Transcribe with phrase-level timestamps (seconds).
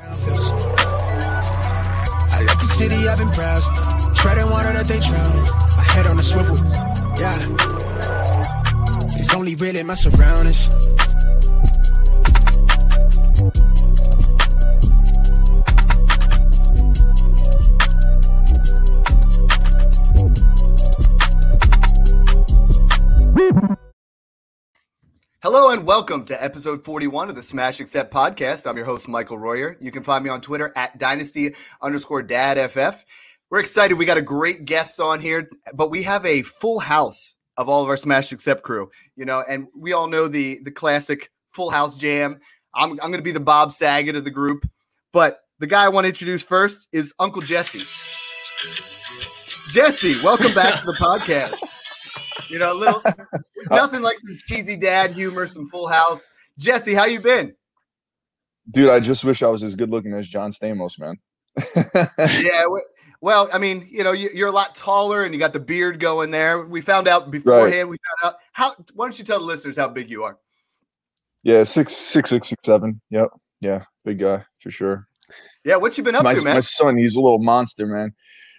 [0.00, 0.06] I
[2.44, 3.74] left the city, I've been browsing.
[4.14, 5.44] Treading water that they drowning.
[5.76, 6.56] My head on a swivel.
[7.18, 7.34] Yeah.
[9.18, 10.68] It's only really my surroundings.
[25.40, 28.68] Hello and welcome to episode 41 of the Smash Accept podcast.
[28.68, 29.76] I'm your host, Michael Royer.
[29.80, 33.04] You can find me on Twitter at dynasty underscore dadff.
[33.48, 33.96] We're excited.
[33.96, 37.84] We got a great guest on here, but we have a full house of all
[37.84, 41.70] of our Smash Accept crew, you know, and we all know the the classic full
[41.70, 42.40] house jam.
[42.74, 44.68] I'm, I'm going to be the Bob Saget of the group,
[45.12, 47.86] but the guy I want to introduce first is Uncle Jesse.
[49.70, 51.67] Jesse, welcome back to the podcast.
[52.48, 53.12] You know, a little uh,
[53.70, 56.30] nothing like some cheesy dad humor, some Full House.
[56.58, 57.54] Jesse, how you been?
[58.70, 61.16] Dude, I just wish I was as good looking as John Stamos, man.
[62.18, 62.64] yeah,
[63.20, 66.30] well, I mean, you know, you're a lot taller and you got the beard going
[66.30, 66.64] there.
[66.66, 67.74] We found out beforehand.
[67.74, 67.88] Right.
[67.88, 68.74] We found out how.
[68.94, 70.38] Why don't you tell the listeners how big you are?
[71.42, 73.00] Yeah, six, six, six, six, seven.
[73.10, 73.30] Yep,
[73.60, 75.08] yeah, big guy for sure.
[75.64, 76.54] Yeah, what you been up my, to, man?
[76.54, 78.12] My son, he's a little monster, man.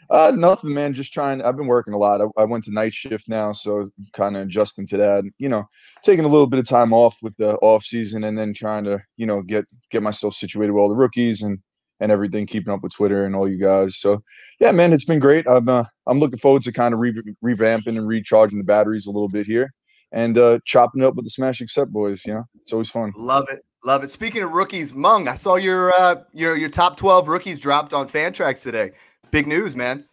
[0.10, 0.94] Uh, nothing, man.
[0.94, 1.42] Just trying.
[1.42, 2.22] I've been working a lot.
[2.22, 5.24] I, I went to night shift now, so kind of adjusting to that.
[5.38, 5.66] You know,
[6.04, 9.00] taking a little bit of time off with the off season, and then trying to,
[9.18, 11.60] you know, get get myself situated with all the rookies and
[12.00, 12.48] and everything.
[12.48, 13.98] Keeping up with Twitter and all you guys.
[13.98, 14.24] So,
[14.60, 15.46] yeah, man, it's been great.
[15.48, 17.14] I'm uh, I'm looking forward to kind of re-
[17.46, 19.72] revamping and recharging the batteries a little bit here,
[20.12, 22.26] and uh, chopping up with the Smash Accept boys.
[22.26, 23.14] You know, it's always fun.
[23.16, 23.64] Love it.
[23.86, 24.10] Love it.
[24.10, 28.10] Speaking of rookies, Mung, I saw your uh, your your top twelve rookies dropped on
[28.10, 28.92] Fantrax today.
[29.32, 30.06] Big news, man.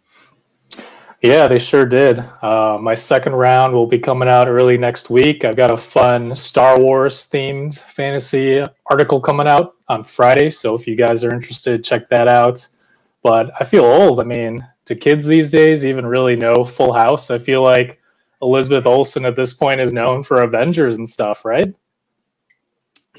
[1.22, 2.18] Yeah, they sure did.
[2.42, 5.44] Uh, my second round will be coming out early next week.
[5.44, 10.50] I've got a fun Star Wars themed fantasy article coming out on Friday.
[10.50, 12.66] So if you guys are interested, check that out.
[13.22, 14.20] But I feel old.
[14.20, 17.30] I mean, do kids these days even really know Full House?
[17.30, 17.98] I feel like
[18.42, 21.74] Elizabeth Olsen at this point is known for Avengers and stuff, right?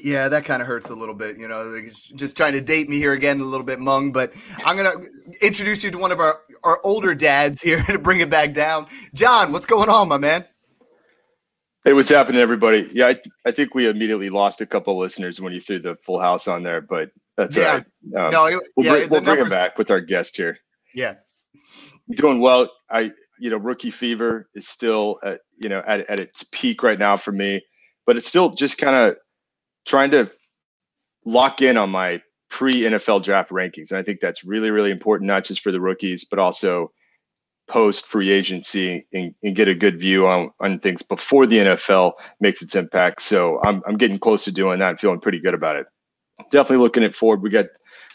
[0.00, 1.88] Yeah, that kind of hurts a little bit, you know.
[2.14, 4.12] Just trying to date me here again a little bit, Mung.
[4.12, 4.32] But
[4.64, 4.94] I'm gonna
[5.40, 8.86] introduce you to one of our our older dads here to bring it back down.
[9.14, 10.44] John, what's going on, my man?
[11.84, 12.88] Hey, what's happening, everybody?
[12.92, 13.16] Yeah, I,
[13.46, 16.64] I think we immediately lost a couple listeners when you threw the full house on
[16.64, 17.62] there, but that's yeah.
[17.64, 18.26] all right.
[18.26, 20.58] Um, no, it, we'll, yeah, bring, we'll bring it back with our guest here.
[20.94, 21.14] Yeah,
[22.10, 22.70] doing well.
[22.90, 26.98] I, you know, rookie fever is still, at, you know, at, at its peak right
[26.98, 27.62] now for me,
[28.06, 29.16] but it's still just kind of
[29.88, 30.30] trying to
[31.24, 33.90] lock in on my pre NFL draft rankings.
[33.90, 36.92] And I think that's really, really important, not just for the rookies, but also
[37.68, 42.12] post free agency and, and, get a good view on, on things before the NFL
[42.40, 43.20] makes its impact.
[43.20, 45.86] So I'm, I'm getting close to doing that and feeling pretty good about it.
[46.50, 47.42] Definitely looking at forward.
[47.42, 47.66] We got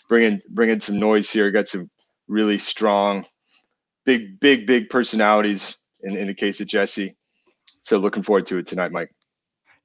[0.09, 1.51] bringing, bringing some noise here.
[1.51, 1.91] Got some
[2.27, 3.27] really strong,
[4.05, 7.15] big, big, big personalities in, in the case of Jesse.
[7.81, 9.13] So looking forward to it tonight, Mike.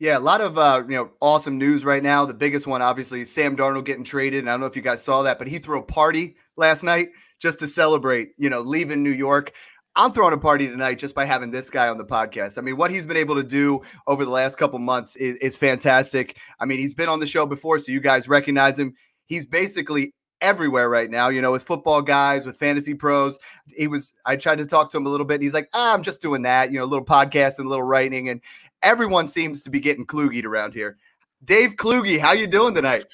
[0.00, 2.24] Yeah, a lot of uh, you know awesome news right now.
[2.24, 4.40] The biggest one, obviously, Sam Darnold getting traded.
[4.40, 6.84] And I don't know if you guys saw that, but he threw a party last
[6.84, 7.08] night
[7.40, 9.52] just to celebrate, you know, leaving New York.
[9.96, 12.56] I'm throwing a party tonight just by having this guy on the podcast.
[12.56, 15.56] I mean, what he's been able to do over the last couple months is, is
[15.56, 16.36] fantastic.
[16.60, 18.94] I mean, he's been on the show before, so you guys recognize him.
[19.26, 23.38] He's basically everywhere right now, you know, with football guys, with fantasy pros.
[23.66, 25.34] He was, I tried to talk to him a little bit.
[25.34, 27.68] And he's like, ah, I'm just doing that, you know, a little podcast and a
[27.68, 28.28] little writing.
[28.28, 28.40] And
[28.82, 30.96] everyone seems to be getting Klugied around here.
[31.44, 33.06] Dave Kluge, how you doing tonight?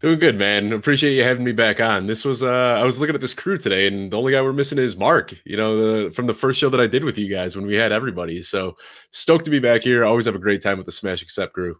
[0.00, 0.72] Doing good, man.
[0.72, 2.06] Appreciate you having me back on.
[2.06, 4.52] This was uh I was looking at this crew today, and the only guy we're
[4.52, 5.34] missing is Mark.
[5.44, 7.74] You know, the, from the first show that I did with you guys when we
[7.74, 8.40] had everybody.
[8.42, 8.76] So
[9.10, 10.04] stoked to be back here.
[10.04, 11.78] Always have a great time with the Smash Accept crew.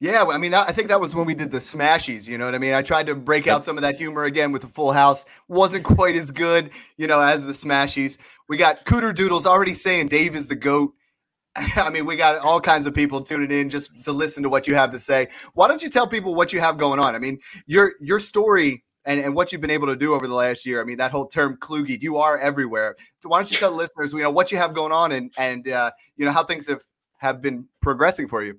[0.00, 2.28] Yeah, I mean, I think that was when we did the Smashies.
[2.28, 2.72] You know what I mean?
[2.72, 5.26] I tried to break out some of that humor again with the Full House.
[5.48, 8.16] wasn't quite as good, you know, as the Smashies.
[8.48, 10.94] We got Cooter Doodles already saying Dave is the goat.
[11.76, 14.66] I mean, we got all kinds of people tuning in just to listen to what
[14.66, 15.28] you have to say.
[15.54, 17.14] Why don't you tell people what you have going on?
[17.14, 20.34] I mean, your your story and, and what you've been able to do over the
[20.34, 20.80] last year.
[20.80, 22.96] I mean, that whole term Kluge, you are everywhere.
[23.20, 25.68] So why don't you tell listeners, you know, what you have going on and and
[25.68, 26.82] uh, you know how things have
[27.18, 28.58] have been progressing for you?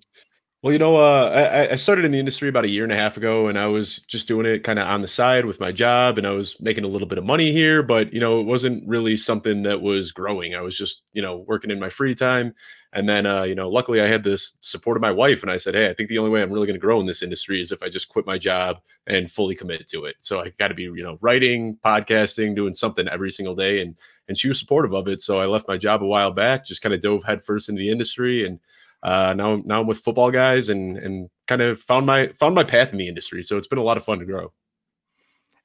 [0.61, 2.95] Well, you know, uh, I, I, started in the industry about a year and a
[2.95, 5.71] half ago, and I was just doing it kind of on the side with my
[5.71, 8.43] job, and I was making a little bit of money here, but you know, it
[8.43, 10.55] wasn't really something that was growing.
[10.55, 12.53] I was just, you know, working in my free time,
[12.91, 15.57] and then, uh, you know, luckily I had this support of my wife, and I
[15.57, 17.61] said, hey, I think the only way I'm really going to grow in this industry
[17.61, 20.15] is if I just quit my job and fully commit to it.
[20.21, 23.95] So I got to be, you know, writing, podcasting, doing something every single day, and
[24.27, 25.21] and she was supportive of it.
[25.21, 27.91] So I left my job a while back, just kind of dove headfirst into the
[27.91, 28.59] industry, and
[29.03, 32.63] uh, now now I'm with football guys and and kind of found my found my
[32.63, 33.43] path in the industry.
[33.43, 34.51] So it's been a lot of fun to grow.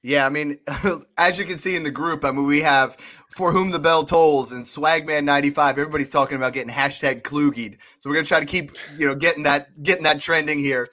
[0.05, 0.59] Yeah, I mean,
[1.17, 2.99] as you can see in the group, I mean, we have
[3.35, 5.71] for whom the bell tolls and Swagman95.
[5.71, 7.79] Everybody's talking about getting hashtag Klugied.
[7.99, 10.89] So we're gonna try to keep, you know, getting that getting that trending here.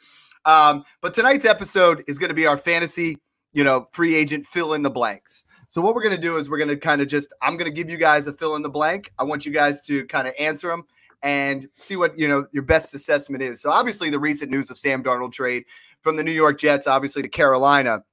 [0.46, 3.20] Um, but tonight's episode is gonna be our fantasy,
[3.54, 5.44] you know, free agent fill in the blanks.
[5.68, 7.98] So what we're gonna do is we're gonna kind of just I'm gonna give you
[7.98, 9.12] guys a fill in the blank.
[9.20, 10.86] I want you guys to kind of answer them
[11.22, 13.62] and see what you know your best assessment is.
[13.62, 15.66] So obviously the recent news of Sam Darnold trade
[16.02, 18.04] from the New York Jets, obviously to Carolina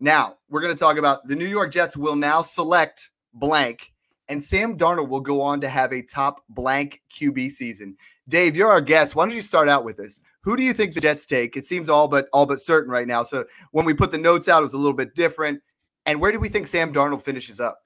[0.00, 3.92] now, we're going to talk about the New York Jets will now select blank,
[4.28, 7.96] and Sam Darnold will go on to have a top blank QB season.
[8.28, 9.14] Dave, you're our guest.
[9.14, 10.20] Why don't you start out with this?
[10.42, 11.56] Who do you think the Jets take?
[11.56, 13.22] It seems all but all but certain right now.
[13.22, 15.60] So when we put the notes out, it was a little bit different.
[16.06, 17.78] And where do we think Sam Darnold finishes up?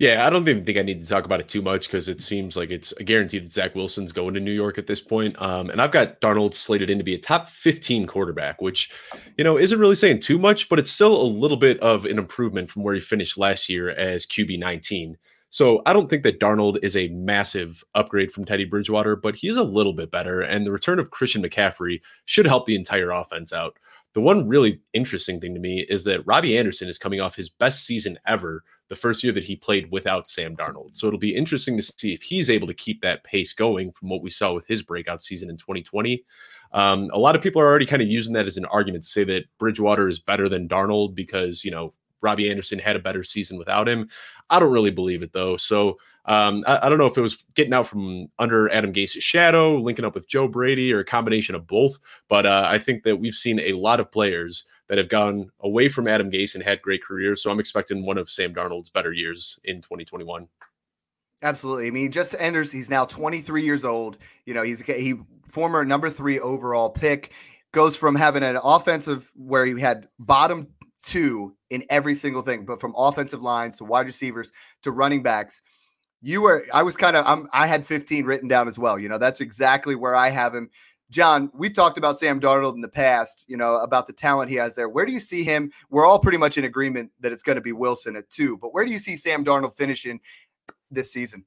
[0.00, 2.22] Yeah, I don't even think I need to talk about it too much because it
[2.22, 5.36] seems like it's a guarantee that Zach Wilson's going to New York at this point.
[5.42, 8.90] Um, and I've got Darnold slated in to be a top 15 quarterback, which,
[9.36, 12.16] you know, isn't really saying too much, but it's still a little bit of an
[12.16, 15.18] improvement from where he finished last year as QB 19.
[15.50, 19.58] So I don't think that Darnold is a massive upgrade from Teddy Bridgewater, but he's
[19.58, 20.40] a little bit better.
[20.40, 23.76] And the return of Christian McCaffrey should help the entire offense out.
[24.14, 27.50] The one really interesting thing to me is that Robbie Anderson is coming off his
[27.50, 30.96] best season ever the first year that he played without Sam Darnold.
[30.96, 34.10] So it'll be interesting to see if he's able to keep that pace going from
[34.10, 36.22] what we saw with his breakout season in 2020.
[36.72, 39.10] Um, a lot of people are already kind of using that as an argument to
[39.10, 43.22] say that Bridgewater is better than Darnold because, you know, Robbie Anderson had a better
[43.24, 44.08] season without him.
[44.50, 45.56] I don't really believe it though.
[45.56, 49.24] So um, I, I, don't know if it was getting out from under Adam Gase's
[49.24, 51.98] shadow, linking up with Joe Brady, or a combination of both.
[52.28, 55.88] But uh, I think that we've seen a lot of players that have gone away
[55.88, 57.40] from Adam Gase and had great careers.
[57.40, 60.48] So I'm expecting one of Sam Darnold's better years in 2021.
[61.42, 61.86] Absolutely.
[61.86, 62.72] I mean, just enters.
[62.72, 64.18] He's now 23 years old.
[64.46, 65.14] You know, he's he
[65.46, 67.32] former number three overall pick.
[67.72, 70.66] Goes from having an offensive where he had bottom
[71.04, 74.50] two in every single thing, but from offensive line to wide receivers
[74.82, 75.62] to running backs.
[76.20, 78.98] You were, I was kind of, I'm, I had 15 written down as well.
[78.98, 80.68] You know, that's exactly where I have him.
[81.10, 84.56] John, we've talked about Sam Darnold in the past, you know, about the talent he
[84.56, 84.88] has there.
[84.88, 85.72] Where do you see him?
[85.90, 88.72] We're all pretty much in agreement that it's going to be Wilson at two, but
[88.72, 90.20] where do you see Sam Darnold finishing
[90.90, 91.44] this season?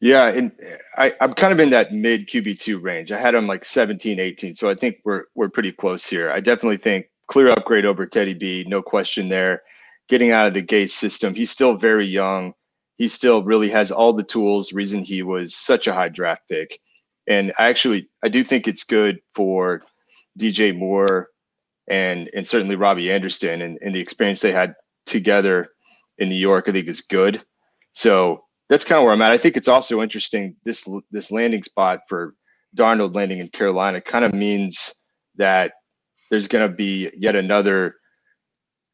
[0.00, 0.52] Yeah, and
[0.96, 3.10] I, I'm kind of in that mid QB2 range.
[3.10, 4.54] I had him like 17, 18.
[4.54, 6.30] So I think we're we're pretty close here.
[6.30, 9.62] I definitely think clear upgrade over Teddy B, no question there.
[10.08, 11.34] Getting out of the Gase system.
[11.34, 12.52] He's still very young.
[12.98, 16.78] He still really has all the tools, reason he was such a high draft pick
[17.26, 19.82] and I actually I do think it's good for
[20.38, 21.28] DJ Moore
[21.88, 24.74] and and certainly Robbie Anderson and, and the experience they had
[25.06, 25.68] together
[26.18, 26.68] in New York.
[26.68, 27.42] I think is good.
[27.92, 29.32] So that's kind of where I'm at.
[29.32, 32.34] I think it's also interesting this this landing spot for
[32.76, 34.94] Darnold landing in Carolina kind of means
[35.36, 35.72] that
[36.30, 37.94] there's going to be yet another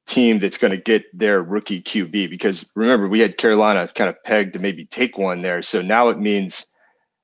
[0.06, 4.16] team that's going to get their rookie QB because remember we had Carolina kind of
[4.24, 5.62] pegged to maybe take one there.
[5.62, 6.66] So now it means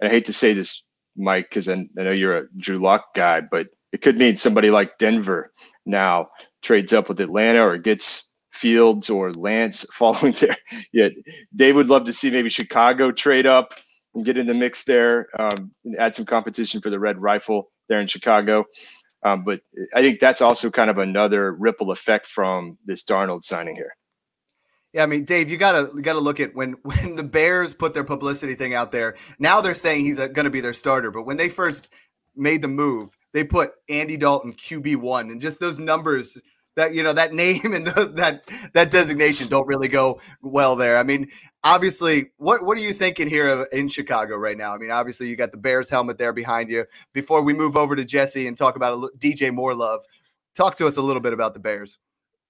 [0.00, 0.82] and I hate to say this
[1.16, 4.98] Mike, because I, know you're a Drew Lock guy, but it could mean somebody like
[4.98, 5.52] Denver
[5.84, 6.28] now
[6.62, 10.56] trades up with Atlanta or gets Fields or Lance following there.
[10.92, 11.08] Yeah,
[11.54, 13.74] Dave would love to see maybe Chicago trade up
[14.14, 17.70] and get in the mix there um, and add some competition for the Red Rifle
[17.88, 18.64] there in Chicago.
[19.22, 19.60] Um, but
[19.94, 23.94] I think that's also kind of another ripple effect from this Darnold signing here.
[24.96, 27.92] Yeah, I mean, Dave, you gotta you gotta look at when when the Bears put
[27.92, 29.14] their publicity thing out there.
[29.38, 31.90] Now they're saying he's uh, going to be their starter, but when they first
[32.34, 36.38] made the move, they put Andy Dalton QB one, and just those numbers
[36.76, 40.96] that you know that name and the, that that designation don't really go well there.
[40.96, 41.28] I mean,
[41.62, 44.72] obviously, what what are you thinking here in Chicago right now?
[44.74, 46.86] I mean, obviously, you got the Bears helmet there behind you.
[47.12, 50.06] Before we move over to Jesse and talk about DJ Moore love,
[50.54, 51.98] talk to us a little bit about the Bears.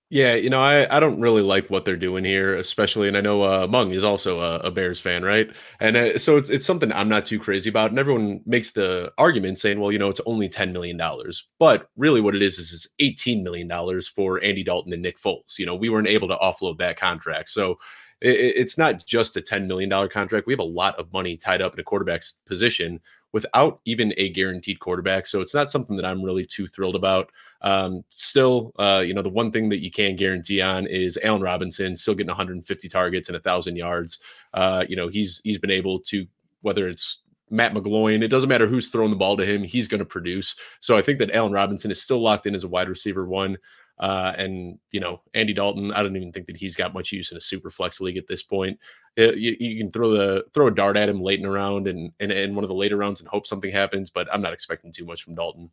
[0.08, 3.20] Yeah, you know, I, I don't really like what they're doing here, especially, and I
[3.20, 5.48] know uh, Mung is also a, a Bears fan, right?
[5.80, 9.12] And uh, so it's it's something I'm not too crazy about, and everyone makes the
[9.18, 12.60] argument saying, well, you know, it's only ten million dollars, but really, what it is
[12.60, 15.58] is it's eighteen million dollars for Andy Dalton and Nick Foles.
[15.58, 17.72] You know, we weren't able to offload that contract, so
[18.20, 20.46] it, it's not just a ten million dollar contract.
[20.46, 23.00] We have a lot of money tied up in a quarterback's position
[23.32, 27.30] without even a guaranteed quarterback, so it's not something that I'm really too thrilled about.
[27.62, 31.42] Um, still, uh, you know, the one thing that you can guarantee on is Allen
[31.42, 34.18] Robinson still getting 150 targets and a thousand yards.
[34.54, 36.26] Uh, you know, he's he's been able to
[36.62, 40.00] whether it's Matt McGloin, it doesn't matter who's throwing the ball to him, he's going
[40.00, 40.56] to produce.
[40.80, 43.56] So I think that Allen Robinson is still locked in as a wide receiver one.
[43.98, 47.30] Uh, and you know Andy Dalton, I don't even think that he's got much use
[47.30, 48.78] in a super flex league at this point.
[49.16, 51.50] It, uh, you, you, can throw the throw a dart at him late in the
[51.50, 54.42] round and, and in one of the later rounds and hope something happens, but I'm
[54.42, 55.70] not expecting too much from Dalton.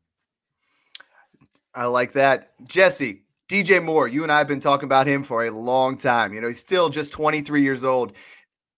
[1.75, 2.53] I like that.
[2.68, 6.34] Jesse, DJ Moore, you and I have been talking about him for a long time.
[6.34, 8.13] You know, he's still just 23 years old.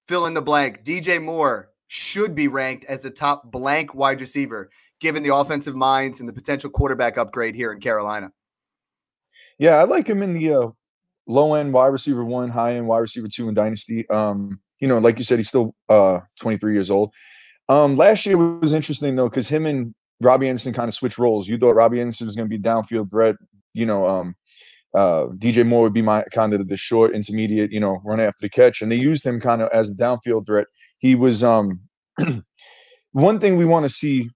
[0.08, 0.84] Fill in the blank.
[0.84, 6.20] DJ Moore should be ranked as a top blank wide receiver, given the offensive minds
[6.20, 8.32] and the potential quarterback upgrade here in Carolina.
[9.58, 10.68] Yeah, I like him in the uh,
[11.28, 14.08] low end wide receiver one, high end wide receiver two in Dynasty.
[14.10, 17.14] Um, you know, like you said, he's still uh, 23 years old.
[17.70, 21.48] Um, last year was interesting though, because him and Robbie Anderson kind of switched roles.
[21.48, 23.36] You thought Robbie Anderson was going to be downfield threat,
[23.74, 24.36] you know, um,
[24.96, 28.40] uh, DJ Moore would be my kind of the short, intermediate, you know, run after
[28.42, 30.68] the catch, and they used him kind of as a downfield threat.
[31.00, 31.82] He was um,
[33.12, 34.30] one thing we want to see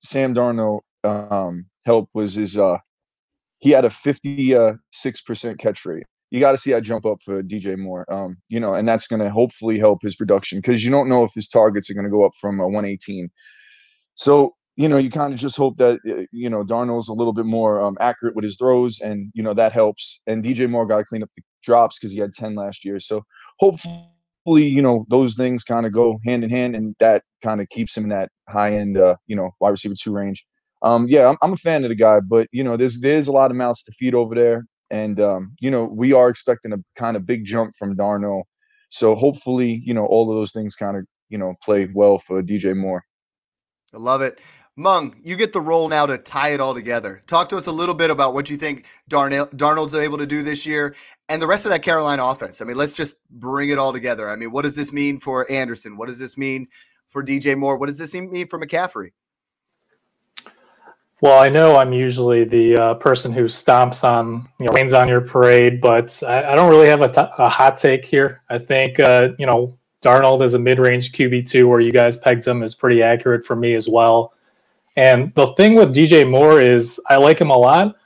[0.00, 2.78] Sam Darnold um, help was his uh,
[3.58, 4.56] he had a fifty
[4.92, 6.04] six percent catch rate.
[6.30, 9.08] You got to see that jump up for DJ Moore, um, you know, and that's
[9.08, 12.04] going to hopefully help his production because you don't know if his targets are going
[12.04, 13.30] to go up from a 118.
[14.14, 17.32] So you know, you kind of just hope that uh, you know Darnold's a little
[17.32, 20.20] bit more um, accurate with his throws, and you know that helps.
[20.26, 22.98] And DJ Moore got to clean up the drops because he had ten last year.
[22.98, 23.22] So
[23.60, 27.68] hopefully, you know, those things kind of go hand in hand, and that kind of
[27.68, 30.44] keeps him in that high end, uh, you know, wide receiver two range.
[30.82, 33.32] Um, yeah, I'm, I'm a fan of the guy, but you know, there's there's a
[33.32, 36.78] lot of mouths to feed over there, and um, you know, we are expecting a
[36.96, 38.42] kind of big jump from Darnold.
[38.90, 42.42] So hopefully, you know, all of those things kind of you know play well for
[42.42, 43.04] DJ Moore.
[43.94, 44.40] I love it.
[44.76, 47.22] Mung, you get the role now to tie it all together.
[47.26, 50.42] Talk to us a little bit about what you think Darnell, Darnold's able to do
[50.42, 50.96] this year
[51.28, 52.60] and the rest of that Carolina offense.
[52.60, 54.28] I mean, let's just bring it all together.
[54.28, 55.96] I mean, what does this mean for Anderson?
[55.96, 56.66] What does this mean
[57.08, 57.76] for DJ Moore?
[57.76, 59.12] What does this mean for McCaffrey?
[61.20, 65.08] Well, I know I'm usually the uh, person who stomps on, you know, rains on
[65.08, 68.42] your parade, but I, I don't really have a, t- a hot take here.
[68.50, 72.46] I think, uh, you know, Darnold is a mid-range QB two, where you guys pegged
[72.46, 74.34] him is pretty accurate for me as well.
[74.96, 77.96] And the thing with DJ Moore is I like him a lot,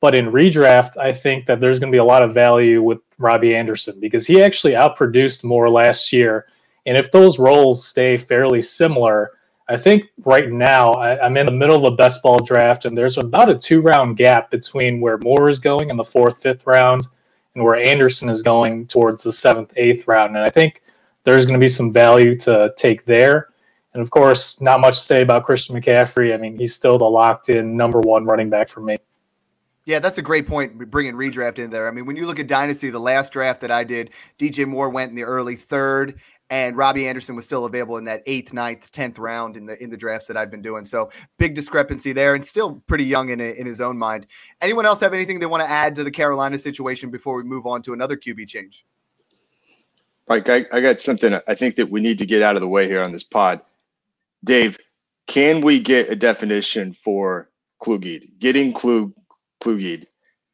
[0.00, 2.98] but in redraft, I think that there's going to be a lot of value with
[3.18, 6.46] Robbie Anderson because he actually outproduced Moore last year.
[6.86, 9.32] And if those roles stay fairly similar,
[9.68, 12.96] I think right now I, am in the middle of a best ball draft, and
[12.96, 16.66] there's about a two round gap between where Moore is going in the fourth, fifth
[16.66, 17.08] round
[17.54, 20.36] and where Anderson is going towards the seventh, eighth round.
[20.36, 20.82] And I think
[21.24, 23.48] there's going to be some value to take there.
[23.96, 26.34] And of course, not much to say about Christian McCaffrey.
[26.34, 28.98] I mean, he's still the locked in number one running back for me.
[29.86, 30.90] Yeah, that's a great point.
[30.90, 31.88] Bringing redraft in there.
[31.88, 34.90] I mean, when you look at Dynasty, the last draft that I did, DJ Moore
[34.90, 38.92] went in the early third, and Robbie Anderson was still available in that eighth, ninth,
[38.92, 40.84] tenth round in the in the drafts that I've been doing.
[40.84, 44.26] So big discrepancy there, and still pretty young in in his own mind.
[44.60, 47.64] Anyone else have anything they want to add to the Carolina situation before we move
[47.64, 48.84] on to another QB change?
[50.28, 52.68] Mike, I, I got something I think that we need to get out of the
[52.68, 53.62] way here on this pod.
[54.46, 54.78] Dave,
[55.26, 57.50] can we get a definition for
[57.82, 58.38] Klugid?
[58.38, 59.12] Getting Klug
[59.62, 60.06] Klugid.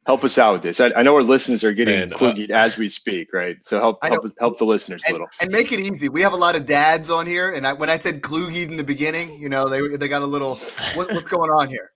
[0.05, 0.81] Help us out with this.
[0.81, 3.55] I, I know our listeners are getting Man, Klugid uh, as we speak, right?
[3.63, 5.27] So help help, help the listeners and, a little.
[5.39, 6.09] And make it easy.
[6.09, 8.75] We have a lot of dads on here, and I, when I said Klugid in
[8.75, 10.55] the beginning, you know, they they got a little.
[10.95, 11.91] What, what's going on here?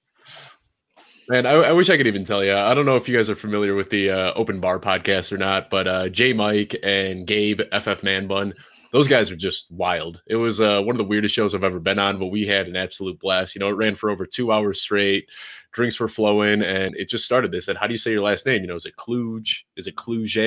[1.28, 2.56] Man, I, I, wish I could even tell you.
[2.56, 5.38] I don't know if you guys are familiar with the uh, Open Bar podcast or
[5.38, 8.54] not, but uh, Jay Mike and Gabe FF Man Bun
[8.92, 10.22] those guys are just wild.
[10.28, 12.68] It was uh, one of the weirdest shows I've ever been on, but we had
[12.68, 13.56] an absolute blast.
[13.56, 15.28] You know, it ran for over two hours straight.
[15.72, 17.52] Drinks were flowing, and it just started.
[17.52, 18.62] They said, "How do you say your last name?
[18.62, 19.66] You know, is it Kluge?
[19.76, 20.38] Is it Kluge?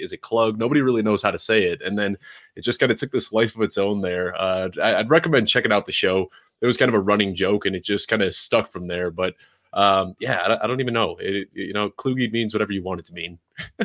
[0.00, 0.58] Is it Klug?
[0.58, 2.16] Nobody really knows how to say it." And then
[2.54, 4.00] it just kind of took this life of its own.
[4.00, 6.30] There, uh, I'd recommend checking out the show.
[6.60, 9.10] It was kind of a running joke, and it just kind of stuck from there.
[9.10, 9.34] But
[9.72, 11.16] um, yeah, I, I, don't even know.
[11.20, 13.38] It, you know, Kluge means whatever you want it to mean.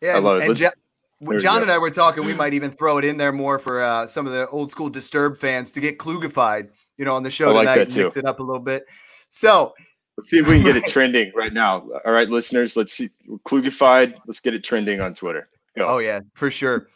[0.00, 0.74] yeah, I love it.
[1.18, 3.82] When John and I were talking, we might even throw it in there more for
[3.82, 6.68] uh, some of the old school Disturbed fans to get Klugified,
[6.98, 7.78] you know, on the show I tonight.
[7.78, 8.84] Like mix it up a little bit.
[9.30, 9.74] So
[10.16, 11.88] let's see if we can get it trending right now.
[12.04, 13.08] All right, listeners, let's see
[13.46, 14.14] Klugified.
[14.26, 15.48] Let's get it trending on Twitter.
[15.76, 15.86] Go.
[15.86, 16.88] Oh yeah, for sure.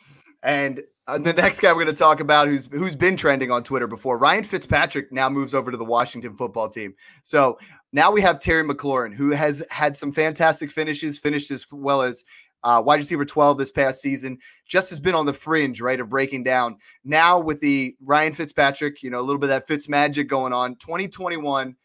[0.43, 3.63] And uh, the next guy we're going to talk about, who's who's been trending on
[3.63, 6.95] Twitter before, Ryan Fitzpatrick, now moves over to the Washington Football Team.
[7.23, 7.59] So
[7.93, 12.25] now we have Terry McLaurin, who has had some fantastic finishes, finished as well as
[12.63, 16.09] uh, wide receiver 12 this past season, just has been on the fringe, right, of
[16.09, 16.77] breaking down.
[17.05, 20.53] Now with the Ryan Fitzpatrick, you know, a little bit of that Fitz magic going
[20.53, 20.77] on.
[20.77, 21.77] 2021,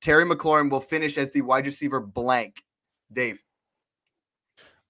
[0.00, 2.62] Terry McLaurin will finish as the wide receiver blank.
[3.12, 3.42] Dave.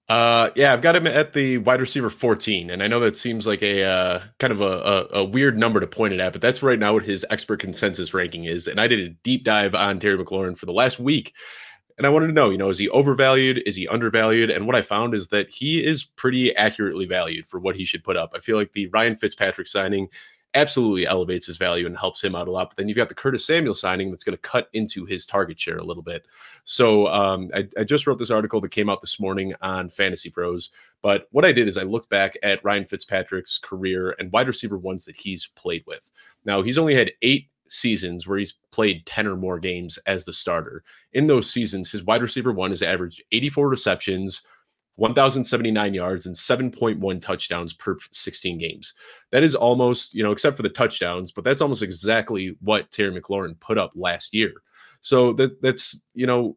[0.09, 3.47] Uh, yeah, I've got him at the wide receiver 14, and I know that seems
[3.47, 6.41] like a uh, kind of a, a, a, weird number to point it at, but
[6.41, 8.67] that's right now what his expert consensus ranking is.
[8.67, 11.33] And I did a deep dive on Terry McLaurin for the last week,
[11.97, 13.61] and I wanted to know, you know, is he overvalued?
[13.65, 14.49] Is he undervalued?
[14.49, 18.03] And what I found is that he is pretty accurately valued for what he should
[18.03, 18.31] put up.
[18.35, 20.09] I feel like the Ryan Fitzpatrick signing
[20.55, 22.69] absolutely elevates his value and helps him out a lot.
[22.69, 25.59] But then you've got the Curtis Samuel signing that's going to cut into his target
[25.59, 26.25] share a little bit.
[26.63, 30.29] So um, I, I, just wrote this article that came out this morning on Fantasy
[30.29, 30.69] Pros.
[31.01, 34.77] But what I did is I looked back at Ryan Fitzpatrick's career and wide receiver
[34.77, 36.11] ones that he's played with.
[36.45, 40.33] Now, he's only had eight seasons where he's played 10 or more games as the
[40.33, 40.83] starter.
[41.13, 44.43] In those seasons, his wide receiver one has averaged 84 receptions,
[44.95, 48.93] 1,079 yards, and 7.1 touchdowns per 16 games.
[49.31, 53.19] That is almost, you know, except for the touchdowns, but that's almost exactly what Terry
[53.19, 54.53] McLaurin put up last year.
[55.01, 56.55] So that that's, you know,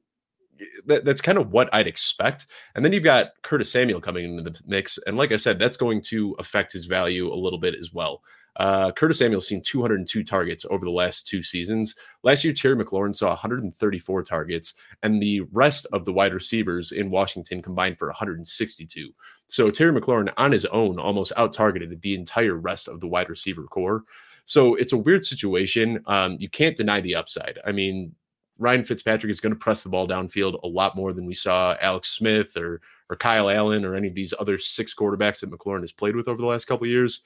[0.87, 2.46] that, that's kind of what I'd expect.
[2.75, 4.99] And then you've got Curtis Samuel coming into the mix.
[5.06, 8.23] And like I said, that's going to affect his value a little bit as well.
[8.56, 11.94] Uh, Curtis Samuel's seen 202 targets over the last two seasons.
[12.22, 17.10] Last year, Terry McLaurin saw 134 targets, and the rest of the wide receivers in
[17.10, 19.10] Washington combined for 162.
[19.48, 23.28] So Terry McLaurin on his own almost out targeted the entire rest of the wide
[23.28, 24.04] receiver core.
[24.46, 26.02] So it's a weird situation.
[26.06, 27.58] Um, you can't deny the upside.
[27.66, 28.14] I mean,
[28.58, 31.76] Ryan Fitzpatrick is going to press the ball downfield a lot more than we saw
[31.80, 35.82] Alex Smith or or Kyle Allen or any of these other six quarterbacks that McLaurin
[35.82, 37.20] has played with over the last couple years.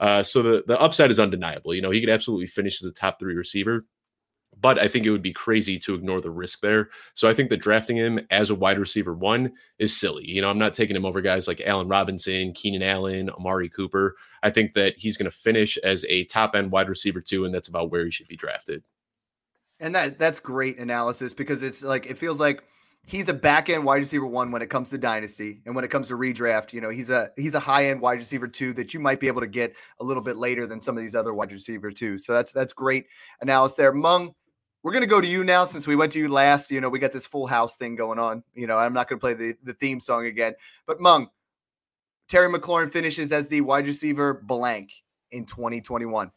[0.00, 1.74] Uh, so the, the upside is undeniable.
[1.74, 3.86] You know, he could absolutely finish as a top three receiver,
[4.60, 6.90] but I think it would be crazy to ignore the risk there.
[7.14, 10.28] So I think that drafting him as a wide receiver one is silly.
[10.28, 14.16] You know, I'm not taking him over guys like Allen Robinson, Keenan Allen, Amari Cooper.
[14.42, 17.54] I think that he's going to finish as a top end wide receiver two, and
[17.54, 18.82] that's about where he should be drafted.
[19.80, 22.62] And that that's great analysis because it's like it feels like
[23.06, 25.90] he's a back end wide receiver one when it comes to dynasty and when it
[25.90, 28.94] comes to redraft you know he's a he's a high end wide receiver two that
[28.94, 31.34] you might be able to get a little bit later than some of these other
[31.34, 33.06] wide receiver two so that's that's great
[33.40, 33.92] analysis there.
[33.92, 34.34] Mung
[34.82, 36.88] we're going to go to you now since we went to you last you know
[36.88, 39.34] we got this full house thing going on you know i'm not going to play
[39.34, 40.54] the, the theme song again.
[40.86, 41.28] But mung
[42.28, 44.92] terry mclaurin finishes as the wide receiver blank
[45.30, 46.30] in 2021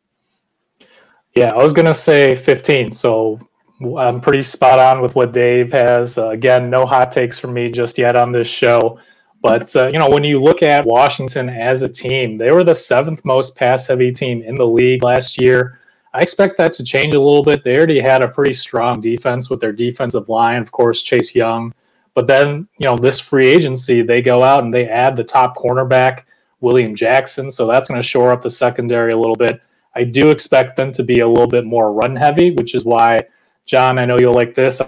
[1.35, 3.39] yeah i was going to say 15 so
[3.81, 6.17] I'm pretty spot on with what Dave has.
[6.17, 8.99] Uh, again, no hot takes from me just yet on this show.
[9.41, 12.73] But, uh, you know, when you look at Washington as a team, they were the
[12.73, 15.79] seventh most pass heavy team in the league last year.
[16.13, 17.63] I expect that to change a little bit.
[17.63, 21.73] They already had a pretty strong defense with their defensive line, of course, Chase Young.
[22.13, 25.57] But then, you know, this free agency, they go out and they add the top
[25.57, 26.23] cornerback,
[26.61, 27.51] William Jackson.
[27.51, 29.61] So that's going to shore up the secondary a little bit.
[29.93, 33.21] I do expect them to be a little bit more run heavy, which is why
[33.65, 34.81] John, I know you'll like this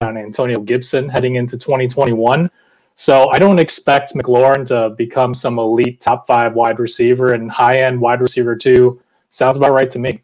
[0.00, 2.50] on Antonio Gibson heading into 2021.
[2.94, 7.78] So I don't expect McLaurin to become some elite top five wide receiver and high
[7.78, 9.00] end wide receiver too.
[9.30, 10.22] Sounds about right to me.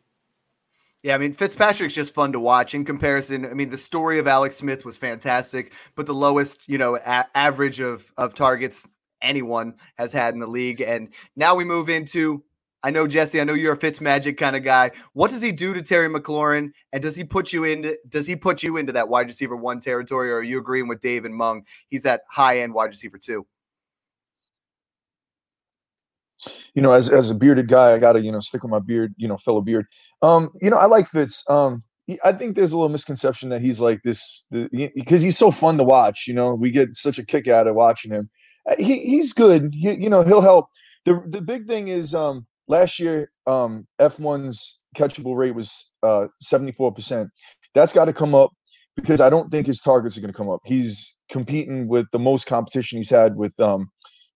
[1.03, 2.75] Yeah, I mean Fitzpatrick's just fun to watch.
[2.75, 6.77] In comparison, I mean the story of Alex Smith was fantastic, but the lowest, you
[6.77, 8.87] know, a- average of of targets
[9.23, 10.81] anyone has had in the league.
[10.81, 12.43] And now we move into
[12.83, 13.41] I know Jesse.
[13.41, 14.93] I know you're a Fitz Magic kind of guy.
[15.13, 18.37] What does he do to Terry McLaurin, and does he put you into does he
[18.37, 21.35] put you into that wide receiver one territory, or are you agreeing with Dave and
[21.35, 21.65] Mung?
[21.89, 23.47] He's that high end wide receiver two.
[26.75, 29.13] You know, as as a bearded guy, I gotta you know stick with my beard.
[29.17, 29.87] You know, fellow beard.
[30.23, 31.49] Um, you know, I like Fitz.
[31.51, 31.83] Um,
[32.25, 35.85] I think there's a little misconception that he's like this because he's so fun to
[35.85, 36.27] watch.
[36.29, 38.31] You know, we get such a kick out of watching him.
[38.71, 39.75] Uh, he he's good.
[39.75, 40.69] He, you know, he'll help.
[41.05, 47.29] The the big thing is um last year um, F1's catchable rate was uh, 74%.
[47.75, 48.51] That's got to come up
[48.97, 50.61] because I don't think his targets are going to come up.
[50.65, 53.91] He's competing with the most competition he's had with um,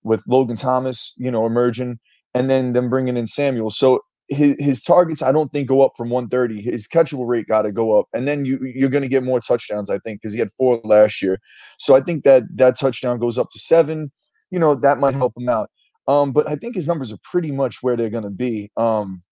[0.04, 1.98] with Logan Thomas, you know, emerging,
[2.34, 3.70] and then them bringing in Samuel.
[3.70, 6.62] So his, his targets, I don't think go up from 130.
[6.62, 9.40] His catchable rate got to go up, and then you you're going to get more
[9.40, 11.38] touchdowns, I think, because he had four last year.
[11.78, 14.12] So I think that that touchdown goes up to seven.
[14.50, 15.70] You know, that might help him out.
[16.08, 18.70] Um, but I think his numbers are pretty much where they're going to be.
[18.76, 19.22] Um,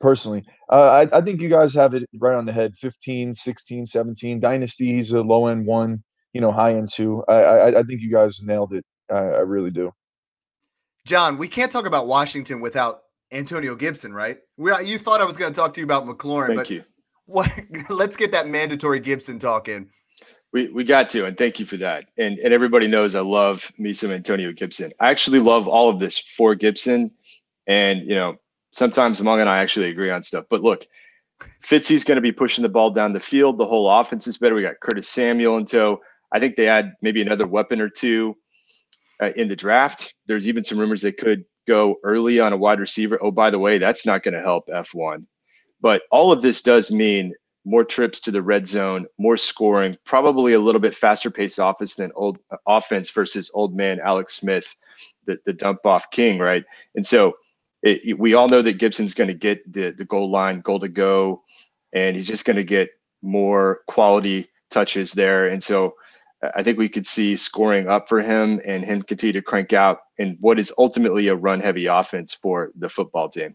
[0.00, 3.86] personally, uh, I, I think you guys have it right on the head 15, 16,
[3.86, 4.40] 17.
[4.40, 7.24] Dynasty, he's a low end one, you know, high end two.
[7.28, 8.84] I, I, I think you guys nailed it.
[9.10, 9.92] I, I really do.
[11.04, 14.38] John, we can't talk about Washington without Antonio Gibson, right?
[14.56, 16.84] We, you thought I was going to talk to you about McLaurin, Thank but you.
[17.26, 17.50] what?
[17.88, 19.88] Let's get that mandatory Gibson talk in.
[20.52, 22.06] We we got to, and thank you for that.
[22.18, 24.92] And and everybody knows I love me some Antonio Gibson.
[25.00, 27.10] I actually love all of this for Gibson.
[27.66, 28.36] And you know,
[28.70, 30.44] sometimes Mung and I actually agree on stuff.
[30.50, 30.86] But look,
[31.64, 33.58] Fitzy's going to be pushing the ball down the field.
[33.58, 34.54] The whole offense is better.
[34.54, 36.00] We got Curtis Samuel in tow.
[36.32, 38.36] I think they add maybe another weapon or two
[39.20, 40.14] uh, in the draft.
[40.26, 43.18] There's even some rumors they could go early on a wide receiver.
[43.20, 45.24] Oh, by the way, that's not going to help F1.
[45.80, 50.52] But all of this does mean more trips to the red zone, more scoring, probably
[50.52, 54.74] a little bit faster paced offense than old uh, offense versus old man Alex Smith,
[55.26, 56.64] the, the dump off king, right?
[56.94, 57.36] And so
[57.82, 60.88] it, we all know that Gibson's going to get the the goal line, goal to
[60.88, 61.42] go,
[61.92, 62.90] and he's just going to get
[63.22, 65.48] more quality touches there.
[65.48, 65.94] And so
[66.54, 70.00] I think we could see scoring up for him and him continue to crank out
[70.18, 73.54] in what is ultimately a run heavy offense for the football team.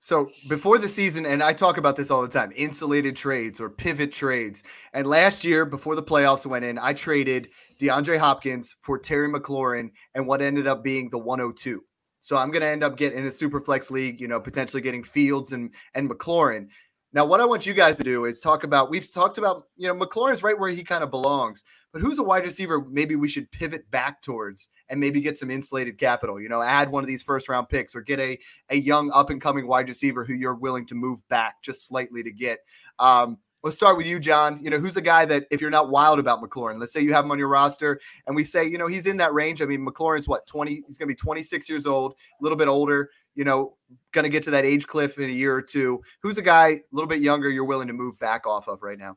[0.00, 3.68] So before the season, and I talk about this all the time insulated trades or
[3.68, 4.62] pivot trades.
[4.92, 7.48] And last year, before the playoffs went in, I traded
[7.80, 11.82] DeAndre Hopkins for Terry McLaurin and what ended up being the 102.
[12.20, 14.82] So I'm going to end up getting in a super flex league, you know, potentially
[14.82, 16.68] getting Fields and and McLaurin.
[17.12, 18.90] Now, what I want you guys to do is talk about.
[18.90, 22.22] We've talked about, you know, McLaurin's right where he kind of belongs, but who's a
[22.22, 26.38] wide receiver maybe we should pivot back towards and maybe get some insulated capital?
[26.38, 29.30] You know, add one of these first round picks or get a a young up
[29.30, 32.58] and coming wide receiver who you're willing to move back just slightly to get.
[32.98, 34.60] Um, Let's start with you, John.
[34.62, 37.12] You know, who's a guy that if you're not wild about McLaurin, let's say you
[37.12, 39.60] have him on your roster and we say, you know, he's in that range.
[39.60, 42.68] I mean, McLaurin's what, 20, he's going to be 26 years old, a little bit
[42.68, 43.76] older, you know,
[44.12, 46.00] going to get to that age cliff in a year or two.
[46.22, 48.98] Who's a guy a little bit younger you're willing to move back off of right
[48.98, 49.16] now?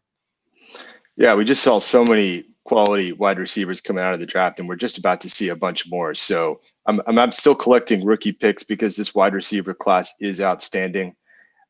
[1.18, 4.68] Yeah, we just saw so many quality wide receivers coming out of the draft, and
[4.68, 6.16] we're just about to see a bunch more.
[6.16, 11.16] So I'm, I'm, I'm still collecting rookie picks because this wide receiver class is outstanding.